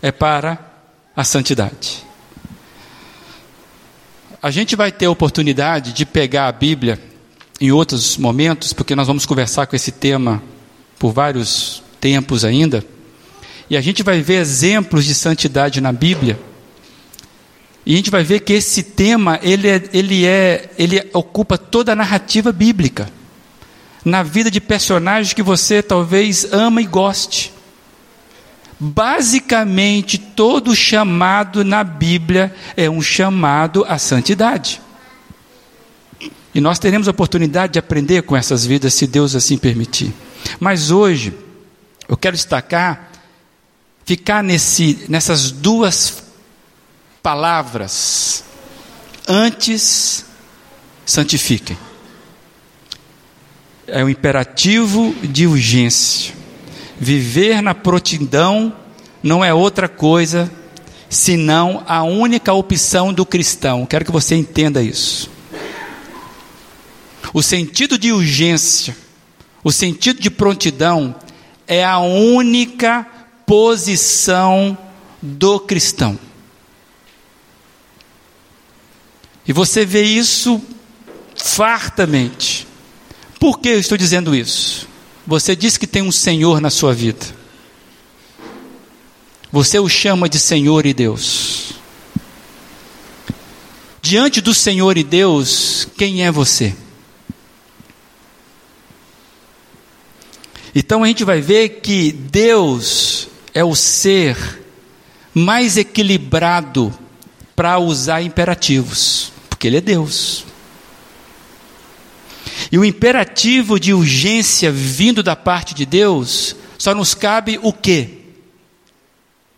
[0.02, 0.58] é para
[1.16, 2.04] a santidade.
[4.42, 7.02] A gente vai ter a oportunidade de pegar a Bíblia
[7.58, 10.42] em outros momentos, porque nós vamos conversar com esse tema
[10.98, 12.84] por vários tempos ainda.
[13.70, 16.36] E a gente vai ver exemplos de santidade na Bíblia.
[17.86, 21.92] E a gente vai ver que esse tema, ele, é, ele, é, ele ocupa toda
[21.92, 23.08] a narrativa bíblica.
[24.04, 27.52] Na vida de personagens que você talvez ama e goste.
[28.80, 34.80] Basicamente, todo chamado na Bíblia é um chamado à santidade.
[36.52, 40.12] E nós teremos a oportunidade de aprender com essas vidas, se Deus assim permitir.
[40.58, 41.32] Mas hoje,
[42.12, 43.10] eu quero destacar
[44.04, 46.22] ficar nesse, nessas duas
[47.22, 48.44] palavras.
[49.26, 50.26] Antes,
[51.06, 51.78] santifiquem.
[53.86, 56.34] É um imperativo de urgência.
[57.00, 58.76] Viver na prontidão
[59.22, 60.52] não é outra coisa
[61.08, 63.86] senão a única opção do cristão.
[63.86, 65.30] Quero que você entenda isso.
[67.32, 68.94] O sentido de urgência,
[69.64, 71.14] o sentido de prontidão
[71.72, 73.06] é a única
[73.46, 74.76] posição
[75.20, 76.18] do cristão.
[79.46, 80.60] E você vê isso
[81.34, 82.66] fartamente.
[83.40, 84.86] Por que eu estou dizendo isso?
[85.26, 87.24] Você diz que tem um Senhor na sua vida.
[89.50, 91.72] Você o chama de Senhor e Deus.
[94.00, 96.74] Diante do Senhor e Deus, quem é você?
[100.74, 104.36] Então a gente vai ver que Deus é o ser
[105.34, 106.92] mais equilibrado
[107.54, 110.44] para usar imperativos, porque Ele é Deus.
[112.70, 118.08] E o imperativo de urgência vindo da parte de Deus, só nos cabe o quê?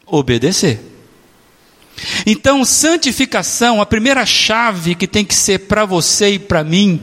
[0.05, 0.81] Obedecer.
[2.27, 7.01] Então, santificação, a primeira chave que tem que ser para você e para mim,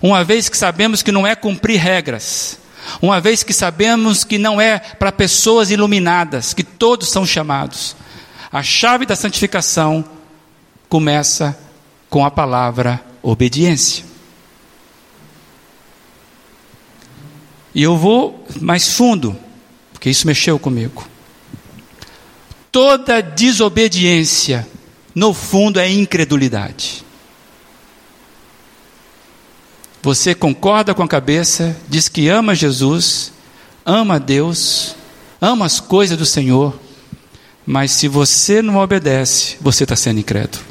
[0.00, 2.58] uma vez que sabemos que não é cumprir regras,
[3.00, 7.96] uma vez que sabemos que não é para pessoas iluminadas, que todos são chamados.
[8.50, 10.04] A chave da santificação
[10.88, 11.58] começa
[12.08, 14.04] com a palavra obediência.
[17.74, 19.36] E eu vou mais fundo,
[19.92, 21.06] porque isso mexeu comigo.
[22.72, 24.66] Toda desobediência,
[25.14, 27.04] no fundo, é incredulidade.
[30.08, 33.30] Você concorda com a cabeça, diz que ama Jesus,
[33.84, 34.96] ama Deus,
[35.38, 36.80] ama as coisas do Senhor,
[37.66, 40.64] mas se você não obedece, você está sendo incrédulo.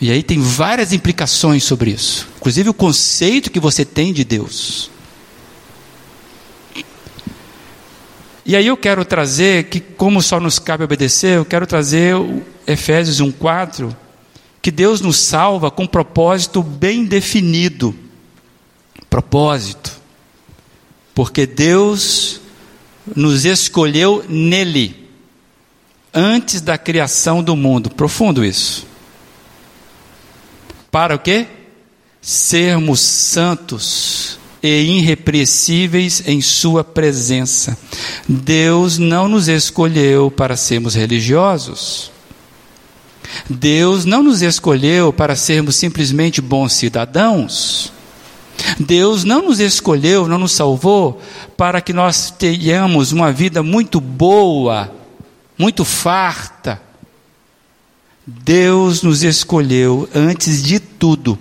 [0.00, 4.88] E aí tem várias implicações sobre isso, inclusive o conceito que você tem de Deus.
[8.46, 12.14] E aí eu quero trazer que, como só nos cabe obedecer, eu quero trazer
[12.64, 14.03] Efésios 1,4
[14.64, 17.94] que Deus nos salva com um propósito bem definido.
[19.10, 19.92] Propósito.
[21.14, 22.40] Porque Deus
[23.14, 25.06] nos escolheu nele,
[26.14, 27.90] antes da criação do mundo.
[27.90, 28.86] Profundo isso.
[30.90, 31.46] Para o quê?
[32.22, 37.76] Sermos santos e irrepreensíveis em Sua presença.
[38.26, 42.13] Deus não nos escolheu para sermos religiosos.
[43.48, 47.92] Deus não nos escolheu para sermos simplesmente bons cidadãos.
[48.78, 51.20] Deus não nos escolheu, não nos salvou
[51.56, 54.92] para que nós tenhamos uma vida muito boa,
[55.58, 56.80] muito farta.
[58.26, 61.38] Deus nos escolheu, antes de tudo,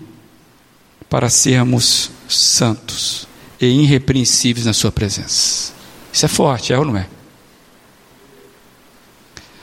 [1.10, 3.28] para sermos santos
[3.60, 5.72] e irrepreensíveis na Sua presença.
[6.12, 7.08] Isso é forte, é ou não é?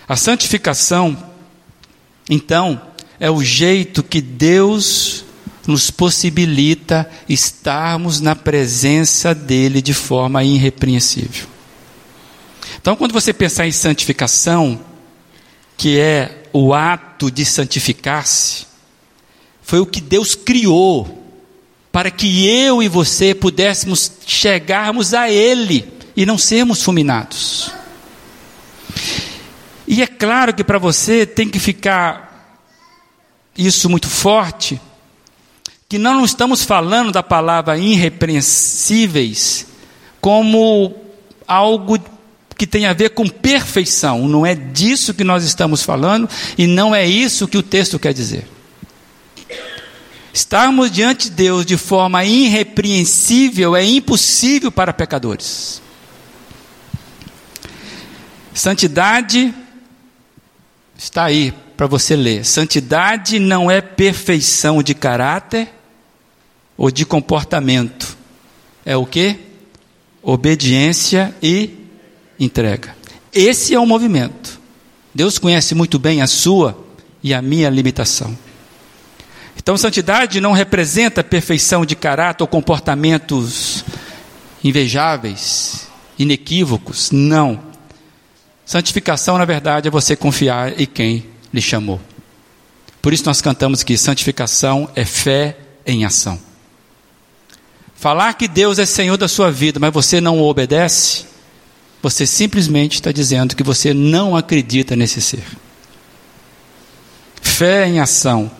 [0.08, 1.16] A santificação
[2.30, 2.80] então,
[3.18, 5.24] é o jeito que Deus
[5.66, 11.46] nos possibilita estarmos na presença dEle de forma irrepreensível.
[12.80, 14.80] Então, quando você pensar em santificação,
[15.76, 18.66] que é o ato de santificar-se,
[19.60, 21.18] foi o que Deus criou
[21.92, 27.79] para que eu e você pudéssemos chegarmos a Ele e não sermos fulminados.
[29.92, 32.62] E é claro que para você tem que ficar
[33.58, 34.80] isso muito forte,
[35.88, 39.66] que não estamos falando da palavra irrepreensíveis
[40.20, 40.94] como
[41.44, 41.98] algo
[42.56, 44.28] que tem a ver com perfeição.
[44.28, 48.14] Não é disso que nós estamos falando e não é isso que o texto quer
[48.14, 48.46] dizer.
[50.32, 55.82] Estarmos diante de Deus de forma irrepreensível é impossível para pecadores.
[58.54, 59.52] Santidade
[61.00, 62.44] está aí para você ler.
[62.44, 65.68] Santidade não é perfeição de caráter
[66.76, 68.16] ou de comportamento.
[68.84, 69.38] É o que?
[70.22, 71.70] Obediência e
[72.38, 72.94] entrega.
[73.32, 74.60] Esse é o movimento.
[75.14, 76.78] Deus conhece muito bem a sua
[77.22, 78.36] e a minha limitação.
[79.56, 83.84] Então, santidade não representa perfeição de caráter ou comportamentos
[84.62, 85.88] invejáveis,
[86.18, 87.10] inequívocos.
[87.10, 87.69] Não.
[88.70, 92.00] Santificação, na verdade, é você confiar em quem lhe chamou.
[93.02, 96.38] Por isso nós cantamos que santificação é fé em ação.
[97.96, 101.24] Falar que Deus é Senhor da sua vida, mas você não o obedece,
[102.00, 105.42] você simplesmente está dizendo que você não acredita nesse ser.
[107.42, 108.52] Fé em ação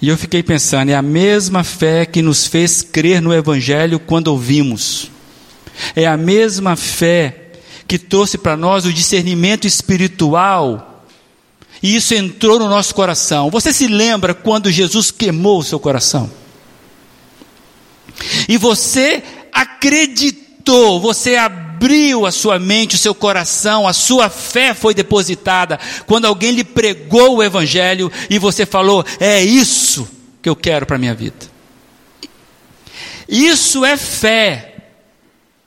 [0.00, 4.28] e eu fiquei pensando, é a mesma fé que nos fez crer no Evangelho quando
[4.28, 5.10] ouvimos.
[5.94, 7.45] É a mesma fé
[7.86, 11.04] que trouxe para nós o discernimento espiritual.
[11.82, 13.50] E isso entrou no nosso coração.
[13.50, 16.30] Você se lembra quando Jesus queimou o seu coração?
[18.48, 19.22] E você
[19.52, 26.24] acreditou, você abriu a sua mente, o seu coração, a sua fé foi depositada quando
[26.24, 30.08] alguém lhe pregou o Evangelho e você falou: é isso
[30.42, 31.56] que eu quero para a minha vida.
[33.28, 34.76] Isso é fé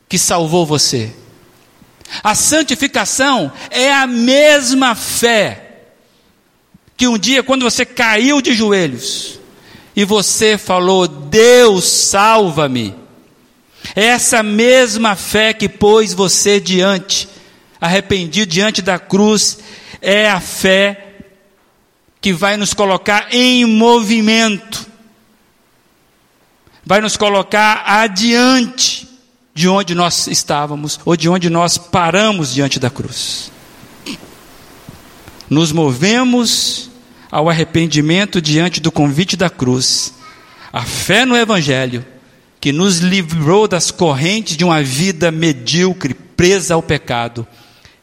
[0.08, 1.14] que salvou você.
[2.24, 5.66] A santificação é a mesma fé
[6.98, 9.40] que um dia, quando você caiu de joelhos
[9.96, 12.96] e você falou: Deus, salva-me.
[13.96, 17.30] É essa mesma fé que pôs você diante,
[17.80, 19.60] arrependido diante da cruz,
[20.02, 21.16] é a fé
[22.20, 24.86] que vai nos colocar em movimento,
[26.86, 29.09] vai nos colocar adiante
[29.60, 33.52] de onde nós estávamos ou de onde nós paramos diante da cruz.
[35.50, 36.90] Nos movemos
[37.30, 40.14] ao arrependimento diante do convite da cruz,
[40.72, 42.06] a fé no Evangelho
[42.62, 47.46] que nos livrou das correntes de uma vida medíocre, presa ao pecado,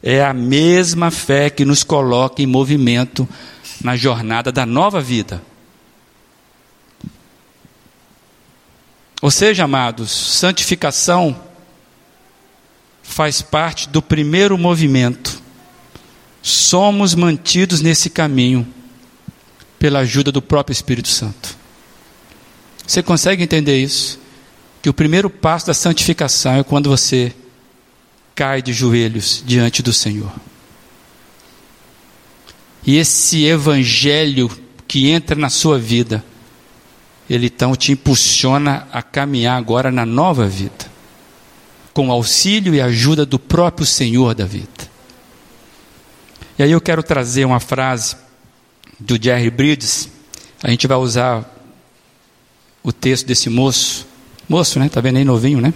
[0.03, 3.27] é a mesma fé que nos coloca em movimento
[3.81, 5.41] na jornada da nova vida.
[9.23, 11.46] Ou seja, amados, santificação
[13.07, 15.41] faz parte do primeiro movimento.
[16.43, 18.67] Somos mantidos nesse caminho
[19.79, 21.57] pela ajuda do próprio Espírito Santo.
[22.85, 24.19] Você consegue entender isso?
[24.87, 27.33] que o primeiro passo da santificação é quando você
[28.33, 30.31] cai de joelhos diante do Senhor.
[32.85, 34.49] E esse evangelho
[34.87, 36.23] que entra na sua vida,
[37.29, 40.86] ele então te impulsiona a caminhar agora na nova vida,
[41.97, 44.87] com auxílio e ajuda do próprio Senhor da vida.
[46.59, 48.15] E aí eu quero trazer uma frase
[48.99, 50.07] do Jerry Bridges,
[50.61, 51.59] a gente vai usar
[52.83, 54.05] o texto desse moço,
[54.47, 54.87] Moço, né?
[54.89, 55.73] Tá vendo aí novinho, né?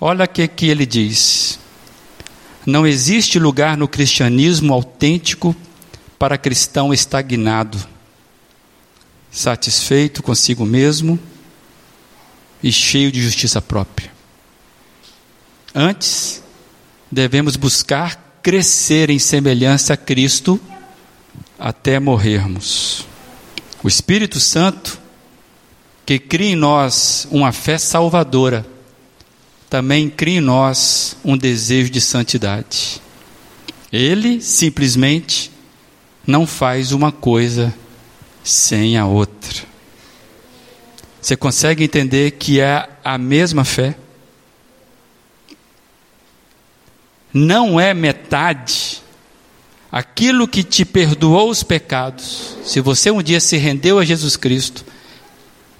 [0.00, 1.58] Olha o que, que ele diz.
[2.64, 5.54] Não existe lugar no cristianismo autêntico
[6.18, 7.78] para cristão estagnado,
[9.30, 11.18] satisfeito consigo mesmo
[12.62, 14.13] e cheio de justiça própria.
[15.74, 16.42] Antes,
[17.10, 20.60] devemos buscar crescer em semelhança a Cristo
[21.58, 23.06] até morrermos.
[23.82, 25.04] O Espírito Santo
[26.06, 28.66] que cria em nós uma fé salvadora,
[29.70, 33.00] também cria em nós um desejo de santidade.
[33.90, 35.50] Ele simplesmente
[36.26, 37.74] não faz uma coisa
[38.42, 39.64] sem a outra.
[41.20, 43.96] Você consegue entender que é a mesma fé?
[47.34, 49.02] Não é metade.
[49.90, 54.84] Aquilo que te perdoou os pecados, se você um dia se rendeu a Jesus Cristo,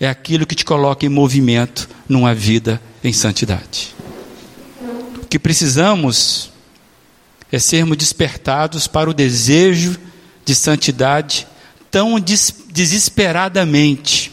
[0.01, 3.95] é aquilo que te coloca em movimento numa vida em santidade.
[5.23, 6.51] O que precisamos
[7.53, 9.97] é sermos despertados para o desejo
[10.45, 11.47] de santidade,
[11.89, 14.33] tão des desesperadamente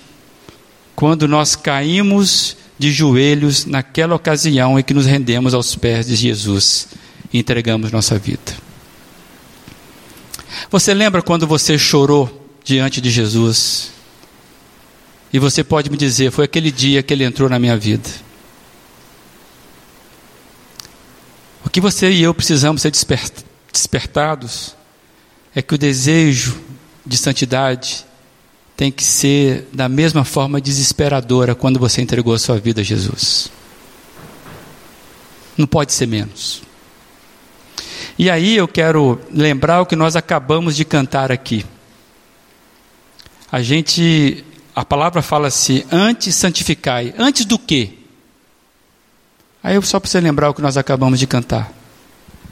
[0.95, 6.87] quando nós caímos de joelhos naquela ocasião em que nos rendemos aos pés de Jesus
[7.31, 8.53] e entregamos nossa vida.
[10.69, 13.91] Você lembra quando você chorou diante de Jesus?
[15.33, 18.09] E você pode me dizer, foi aquele dia que ele entrou na minha vida.
[21.65, 22.91] O que você e eu precisamos ser
[23.71, 24.75] despertados
[25.55, 26.59] é que o desejo
[27.05, 28.05] de santidade
[28.75, 33.51] tem que ser da mesma forma desesperadora quando você entregou a sua vida a Jesus.
[35.57, 36.61] Não pode ser menos.
[38.21, 41.65] E aí eu quero lembrar o que nós acabamos de cantar aqui.
[43.51, 44.45] A gente,
[44.75, 47.15] a palavra fala-se antes santificai.
[47.17, 47.93] Antes do quê?
[49.63, 51.73] Aí eu só preciso lembrar o que nós acabamos de cantar.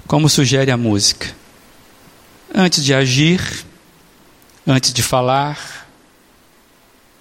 [0.07, 1.35] Como sugere a música.
[2.51, 3.63] Antes de agir,
[4.65, 5.87] antes de falar,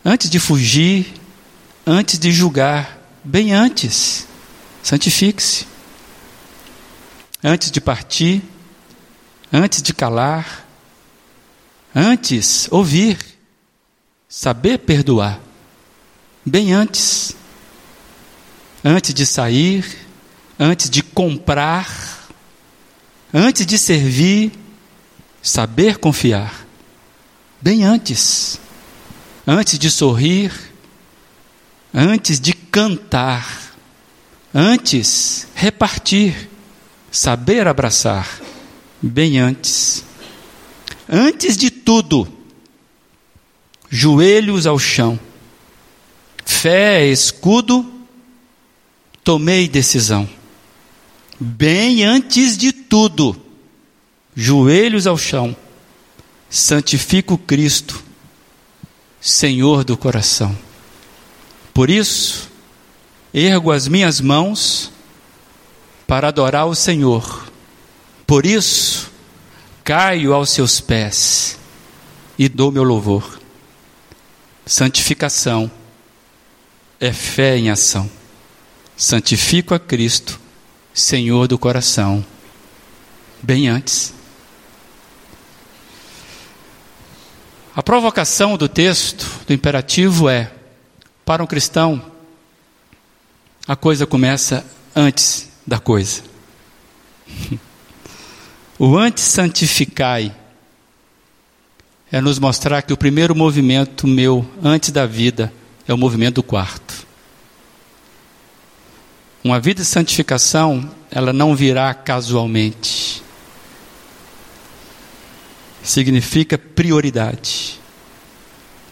[0.02, 1.12] antes de fugir,
[1.86, 4.26] antes de julgar, bem antes,
[4.82, 5.66] santifique-se.
[7.48, 8.42] Antes de partir,
[9.50, 10.68] antes de calar,
[11.94, 13.16] antes ouvir,
[14.28, 15.40] saber perdoar,
[16.44, 17.34] bem antes,
[18.84, 19.82] antes de sair,
[20.58, 22.28] antes de comprar,
[23.32, 24.52] antes de servir,
[25.40, 26.66] saber confiar,
[27.62, 28.60] bem antes,
[29.46, 30.52] antes de sorrir,
[31.94, 33.72] antes de cantar,
[34.52, 36.57] antes repartir,
[37.10, 38.40] saber abraçar,
[39.00, 40.04] bem antes,
[41.08, 42.28] antes de tudo,
[43.90, 45.18] joelhos ao chão,
[46.44, 47.90] fé, escudo,
[49.24, 50.28] tomei decisão.
[51.40, 53.40] Bem antes de tudo,
[54.34, 55.56] joelhos ao chão,
[56.50, 58.02] santifico Cristo,
[59.20, 60.56] Senhor do coração.
[61.72, 62.50] Por isso,
[63.32, 64.90] ergo as minhas mãos
[66.08, 67.52] para adorar o Senhor.
[68.26, 69.10] Por isso,
[69.84, 71.58] caio aos seus pés
[72.38, 73.38] e dou meu louvor.
[74.64, 75.70] Santificação
[76.98, 78.10] é fé em ação.
[78.96, 80.40] Santifico a Cristo,
[80.94, 82.24] Senhor do coração,
[83.42, 84.14] bem antes.
[87.76, 90.50] A provocação do texto, do imperativo é:
[91.24, 92.02] para um cristão,
[93.66, 94.64] a coisa começa
[94.96, 96.22] antes da coisa.
[98.80, 100.32] O antes santificai
[102.12, 105.52] é nos mostrar que o primeiro movimento meu antes da vida
[105.88, 107.04] é o movimento do quarto.
[109.42, 113.20] Uma vida de santificação, ela não virá casualmente.
[115.82, 117.80] Significa prioridade.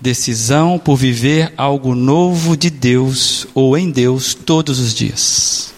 [0.01, 5.76] Decisão por viver algo novo de Deus ou em Deus todos os dias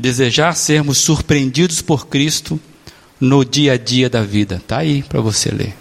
[0.00, 2.58] desejar sermos surpreendidos por Cristo
[3.20, 4.56] no dia a dia da vida.
[4.56, 5.76] Está aí para você ler.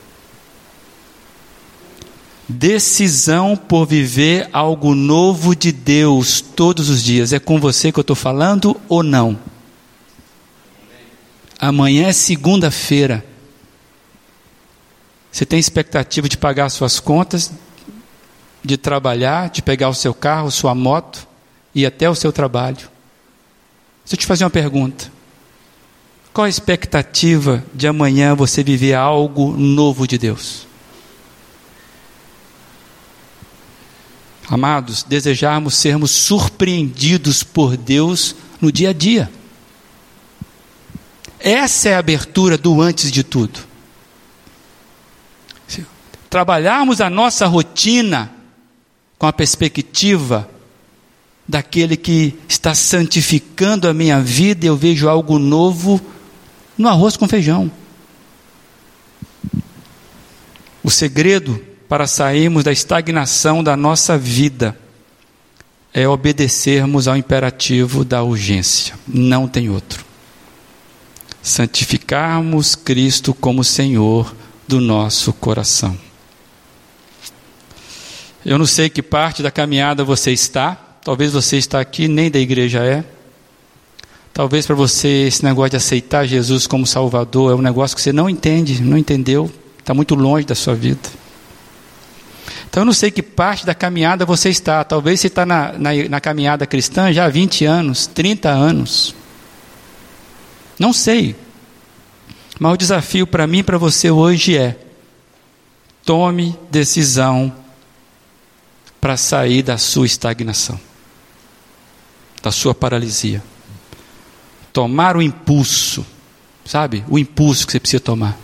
[2.48, 7.32] Decisão por viver algo novo de Deus todos os dias.
[7.32, 9.40] É com você que eu estou falando ou não?
[11.60, 13.24] Amanhã é segunda-feira.
[15.32, 17.52] Você tem expectativa de pagar suas contas,
[18.64, 21.28] de trabalhar, de pegar o seu carro, sua moto
[21.74, 22.90] e até o seu trabalho.
[24.10, 25.12] Deixa eu te fazer uma pergunta.
[26.34, 30.66] Qual a expectativa de amanhã você viver algo novo de Deus?
[34.48, 39.32] Amados, desejarmos sermos surpreendidos por Deus no dia a dia.
[41.40, 43.60] Essa é a abertura do antes de tudo.
[46.32, 48.34] Trabalharmos a nossa rotina
[49.20, 50.50] com a perspectiva
[51.50, 56.00] daquele que está santificando a minha vida, eu vejo algo novo
[56.78, 57.72] no arroz com feijão.
[60.84, 64.78] O segredo para sairmos da estagnação da nossa vida
[65.92, 70.06] é obedecermos ao imperativo da urgência, não tem outro.
[71.42, 74.36] Santificarmos Cristo como Senhor
[74.68, 75.98] do nosso coração.
[78.46, 82.38] Eu não sei que parte da caminhada você está, Talvez você está aqui, nem da
[82.38, 83.04] igreja é.
[84.32, 88.14] Talvez para você esse negócio de aceitar Jesus como Salvador é um negócio que você
[88.14, 91.10] não entende, não entendeu, está muito longe da sua vida.
[92.70, 94.84] Então eu não sei que parte da caminhada você está.
[94.84, 99.16] Talvez você está na, na, na caminhada cristã já há 20 anos, 30 anos.
[100.78, 101.36] Não sei.
[102.60, 104.78] Mas o desafio para mim e para você hoje é
[106.06, 107.52] Tome decisão
[109.02, 110.80] para sair da sua estagnação,
[112.42, 113.44] da sua paralisia.
[114.72, 116.06] Tomar o impulso,
[116.66, 117.04] sabe?
[117.08, 118.38] O impulso que você precisa tomar.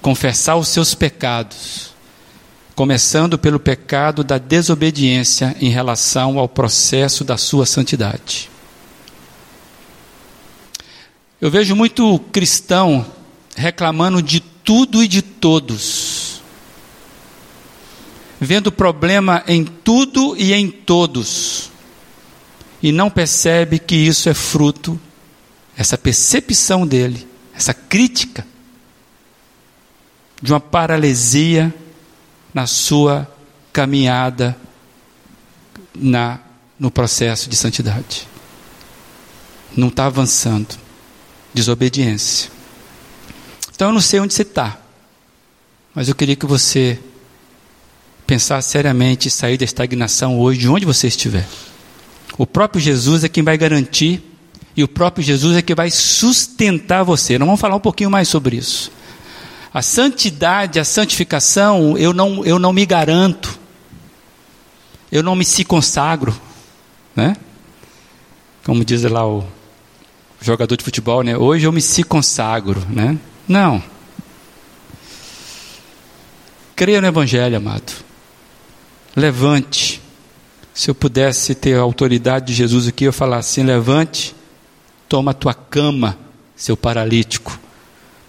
[0.00, 1.90] Confessar os seus pecados,
[2.74, 8.48] começando pelo pecado da desobediência em relação ao processo da sua santidade.
[11.40, 13.04] Eu vejo muito cristão
[13.56, 16.42] reclamando de tudo e de todos,
[18.38, 21.70] vendo problema em tudo e em todos,
[22.82, 24.98] e não percebe que isso é fruto,
[25.76, 28.46] essa percepção dele, essa crítica,
[30.42, 31.74] de uma paralisia
[32.54, 33.30] na sua
[33.72, 34.56] caminhada
[35.94, 36.40] na,
[36.78, 38.26] no processo de santidade.
[39.76, 40.76] Não está avançando
[41.52, 42.50] desobediência.
[43.74, 44.78] Então eu não sei onde você está,
[45.94, 46.98] mas eu queria que você
[48.26, 51.46] pensasse seriamente em sair da estagnação hoje, de onde você estiver.
[52.38, 54.22] O próprio Jesus é quem vai garantir
[54.76, 57.38] e o próprio Jesus é quem vai sustentar você.
[57.38, 58.90] Nós vamos falar um pouquinho mais sobre isso.
[59.72, 63.58] A santidade, a santificação, eu não, eu não me garanto.
[65.12, 66.34] Eu não me se consagro,
[67.14, 67.36] né?
[68.64, 69.44] Como diz lá o
[70.40, 71.36] jogador de futebol, né?
[71.36, 73.18] Hoje eu me se consagro, né?
[73.46, 73.82] Não.
[76.76, 77.92] Creia no Evangelho, amado.
[79.14, 80.00] Levante.
[80.80, 84.34] Se eu pudesse ter a autoridade de Jesus aqui, eu falar assim: levante,
[85.06, 86.18] toma a tua cama,
[86.56, 87.60] seu paralítico,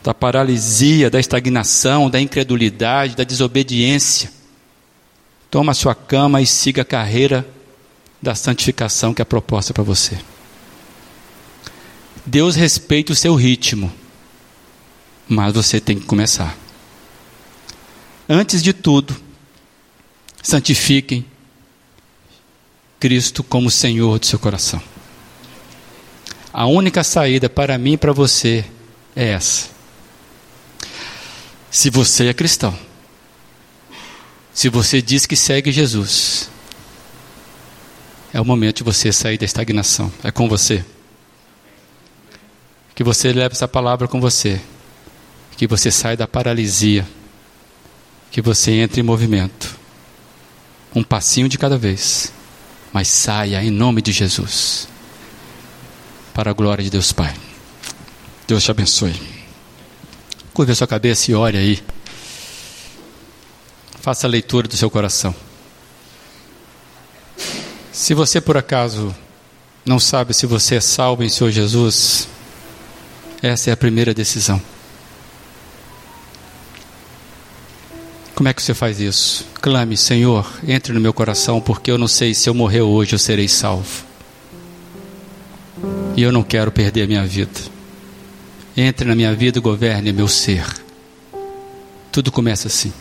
[0.03, 4.29] da paralisia, da estagnação, da incredulidade, da desobediência.
[5.49, 7.47] Toma a sua cama e siga a carreira
[8.21, 10.19] da santificação que é proposta para você.
[12.25, 13.89] Deus respeita o seu ritmo,
[15.25, 16.57] mas você tem que começar.
[18.27, 19.15] Antes de tudo,
[20.43, 21.30] santifiquem
[23.01, 24.79] Cristo como Senhor do seu coração.
[26.53, 28.63] A única saída para mim e para você
[29.15, 29.69] é essa.
[31.71, 32.77] Se você é cristão,
[34.53, 36.47] se você diz que segue Jesus,
[38.31, 40.11] é o momento de você sair da estagnação.
[40.23, 40.85] É com você.
[42.93, 44.61] Que você leve essa palavra com você.
[45.57, 47.07] Que você saia da paralisia.
[48.29, 49.75] Que você entre em movimento.
[50.93, 52.31] Um passinho de cada vez.
[52.93, 54.87] Mas saia em nome de Jesus.
[56.33, 57.33] Para a glória de Deus Pai.
[58.47, 59.15] Deus te abençoe.
[60.53, 61.83] Curva a sua cabeça e ore aí.
[64.01, 65.33] Faça a leitura do seu coração.
[67.91, 69.15] Se você por acaso
[69.85, 72.27] não sabe se você é salvo em Senhor Jesus,
[73.41, 74.61] essa é a primeira decisão.
[78.35, 79.45] Como é que você faz isso?
[79.61, 83.19] Clame, Senhor, entre no meu coração, porque eu não sei se eu morrer hoje eu
[83.19, 84.05] serei salvo.
[86.15, 87.59] E eu não quero perder a minha vida.
[88.75, 90.65] Entre na minha vida e governe meu ser.
[92.11, 92.91] Tudo começa assim.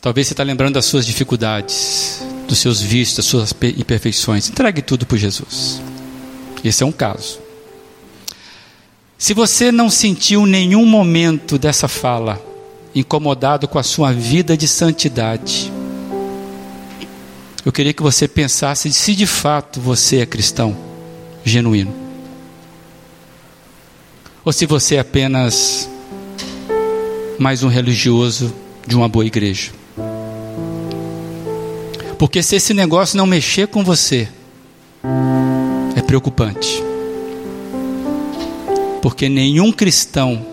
[0.00, 4.48] Talvez você está lembrando das suas dificuldades, dos seus vícios, das suas imperfeições.
[4.48, 5.82] Entregue tudo para Jesus.
[6.64, 7.40] Esse é um caso.
[9.16, 12.47] Se você não sentiu nenhum momento dessa fala
[12.94, 15.72] incomodado com a sua vida de santidade,
[17.64, 20.76] eu queria que você pensasse se de fato você é cristão
[21.44, 21.94] genuíno.
[24.44, 25.88] Ou se você é apenas
[27.38, 28.54] mais um religioso
[28.86, 29.70] de uma boa igreja.
[32.18, 34.28] Porque se esse negócio não mexer com você,
[35.94, 36.82] é preocupante.
[39.02, 40.44] Porque nenhum cristão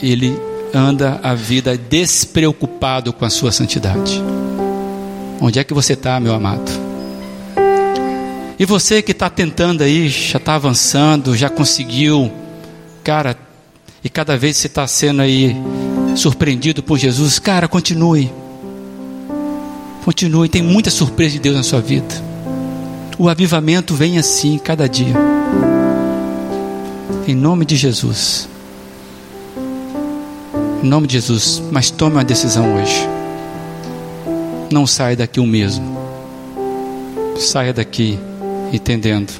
[0.00, 0.38] ele
[0.76, 4.22] anda a vida despreocupado com a sua santidade.
[5.40, 6.70] Onde é que você está, meu amado?
[8.58, 12.30] E você que está tentando aí, já está avançando, já conseguiu,
[13.02, 13.36] cara,
[14.02, 15.56] e cada vez você está sendo aí
[16.14, 18.30] surpreendido por Jesus, cara, continue.
[20.04, 22.14] Continue, tem muita surpresa de Deus na sua vida.
[23.18, 25.14] O avivamento vem assim, cada dia.
[27.26, 28.48] Em nome de Jesus.
[30.86, 31.60] Em nome de Jesus.
[31.72, 33.08] Mas tome uma decisão hoje.
[34.70, 35.98] Não saia daqui o mesmo.
[37.36, 38.16] Saia daqui
[38.72, 39.32] entendendo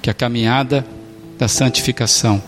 [0.00, 0.82] que a caminhada
[1.38, 2.42] da santificação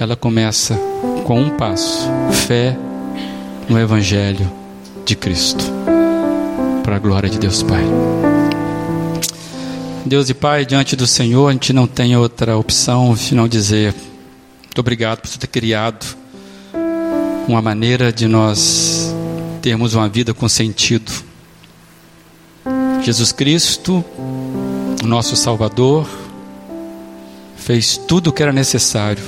[0.00, 0.76] ela começa
[1.24, 2.08] com um passo:
[2.48, 2.76] fé
[3.68, 4.50] no Evangelho
[5.06, 5.64] de Cristo.
[6.82, 7.84] Para a glória de Deus Pai.
[10.04, 13.94] Deus e Pai, diante do Senhor, a gente não tem outra opção senão dizer
[14.64, 16.23] muito obrigado por você ter criado
[17.48, 19.14] uma maneira de nós
[19.60, 21.12] termos uma vida com sentido.
[23.02, 24.04] Jesus Cristo,
[25.04, 26.08] nosso Salvador,
[27.56, 29.22] fez tudo o que era necessário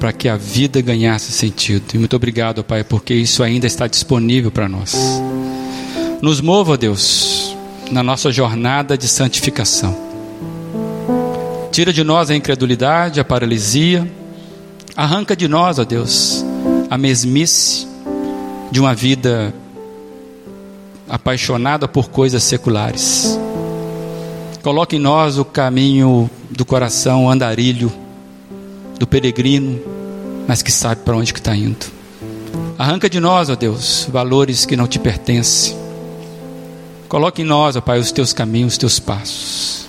[0.00, 1.84] para que a vida ganhasse sentido.
[1.94, 4.96] E muito obrigado, Pai, porque isso ainda está disponível para nós.
[6.20, 7.56] Nos mova, Deus,
[7.90, 9.96] na nossa jornada de santificação.
[11.70, 14.10] Tira de nós a incredulidade, a paralisia.
[14.96, 16.41] Arranca de nós, ó Deus,
[16.92, 17.86] a mesmice
[18.70, 19.54] de uma vida
[21.08, 23.40] apaixonada por coisas seculares.
[24.62, 27.90] Coloque em nós o caminho do coração andarilho,
[28.98, 29.80] do peregrino,
[30.46, 31.86] mas que sabe para onde que está indo.
[32.78, 35.74] Arranca de nós, ó Deus, valores que não te pertencem.
[37.08, 39.88] Coloque em nós, ó Pai, os teus caminhos, os teus passos.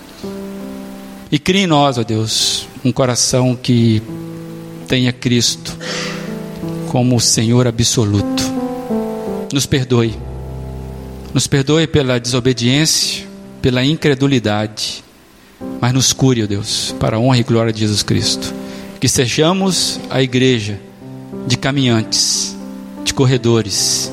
[1.29, 4.01] E crie em nós, ó Deus, um coração que
[4.87, 5.77] tenha Cristo
[6.93, 8.43] como o Senhor absoluto.
[9.51, 10.13] Nos perdoe.
[11.33, 13.25] Nos perdoe pela desobediência,
[13.63, 15.03] pela incredulidade,
[15.81, 18.53] mas nos cure, ó Deus, para a honra e glória de Jesus Cristo.
[18.99, 20.79] Que sejamos a igreja
[21.47, 22.55] de caminhantes,
[23.03, 24.11] de corredores,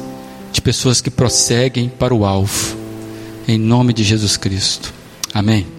[0.50, 2.78] de pessoas que prosseguem para o alvo.
[3.46, 4.90] Em nome de Jesus Cristo.
[5.34, 5.66] Amém.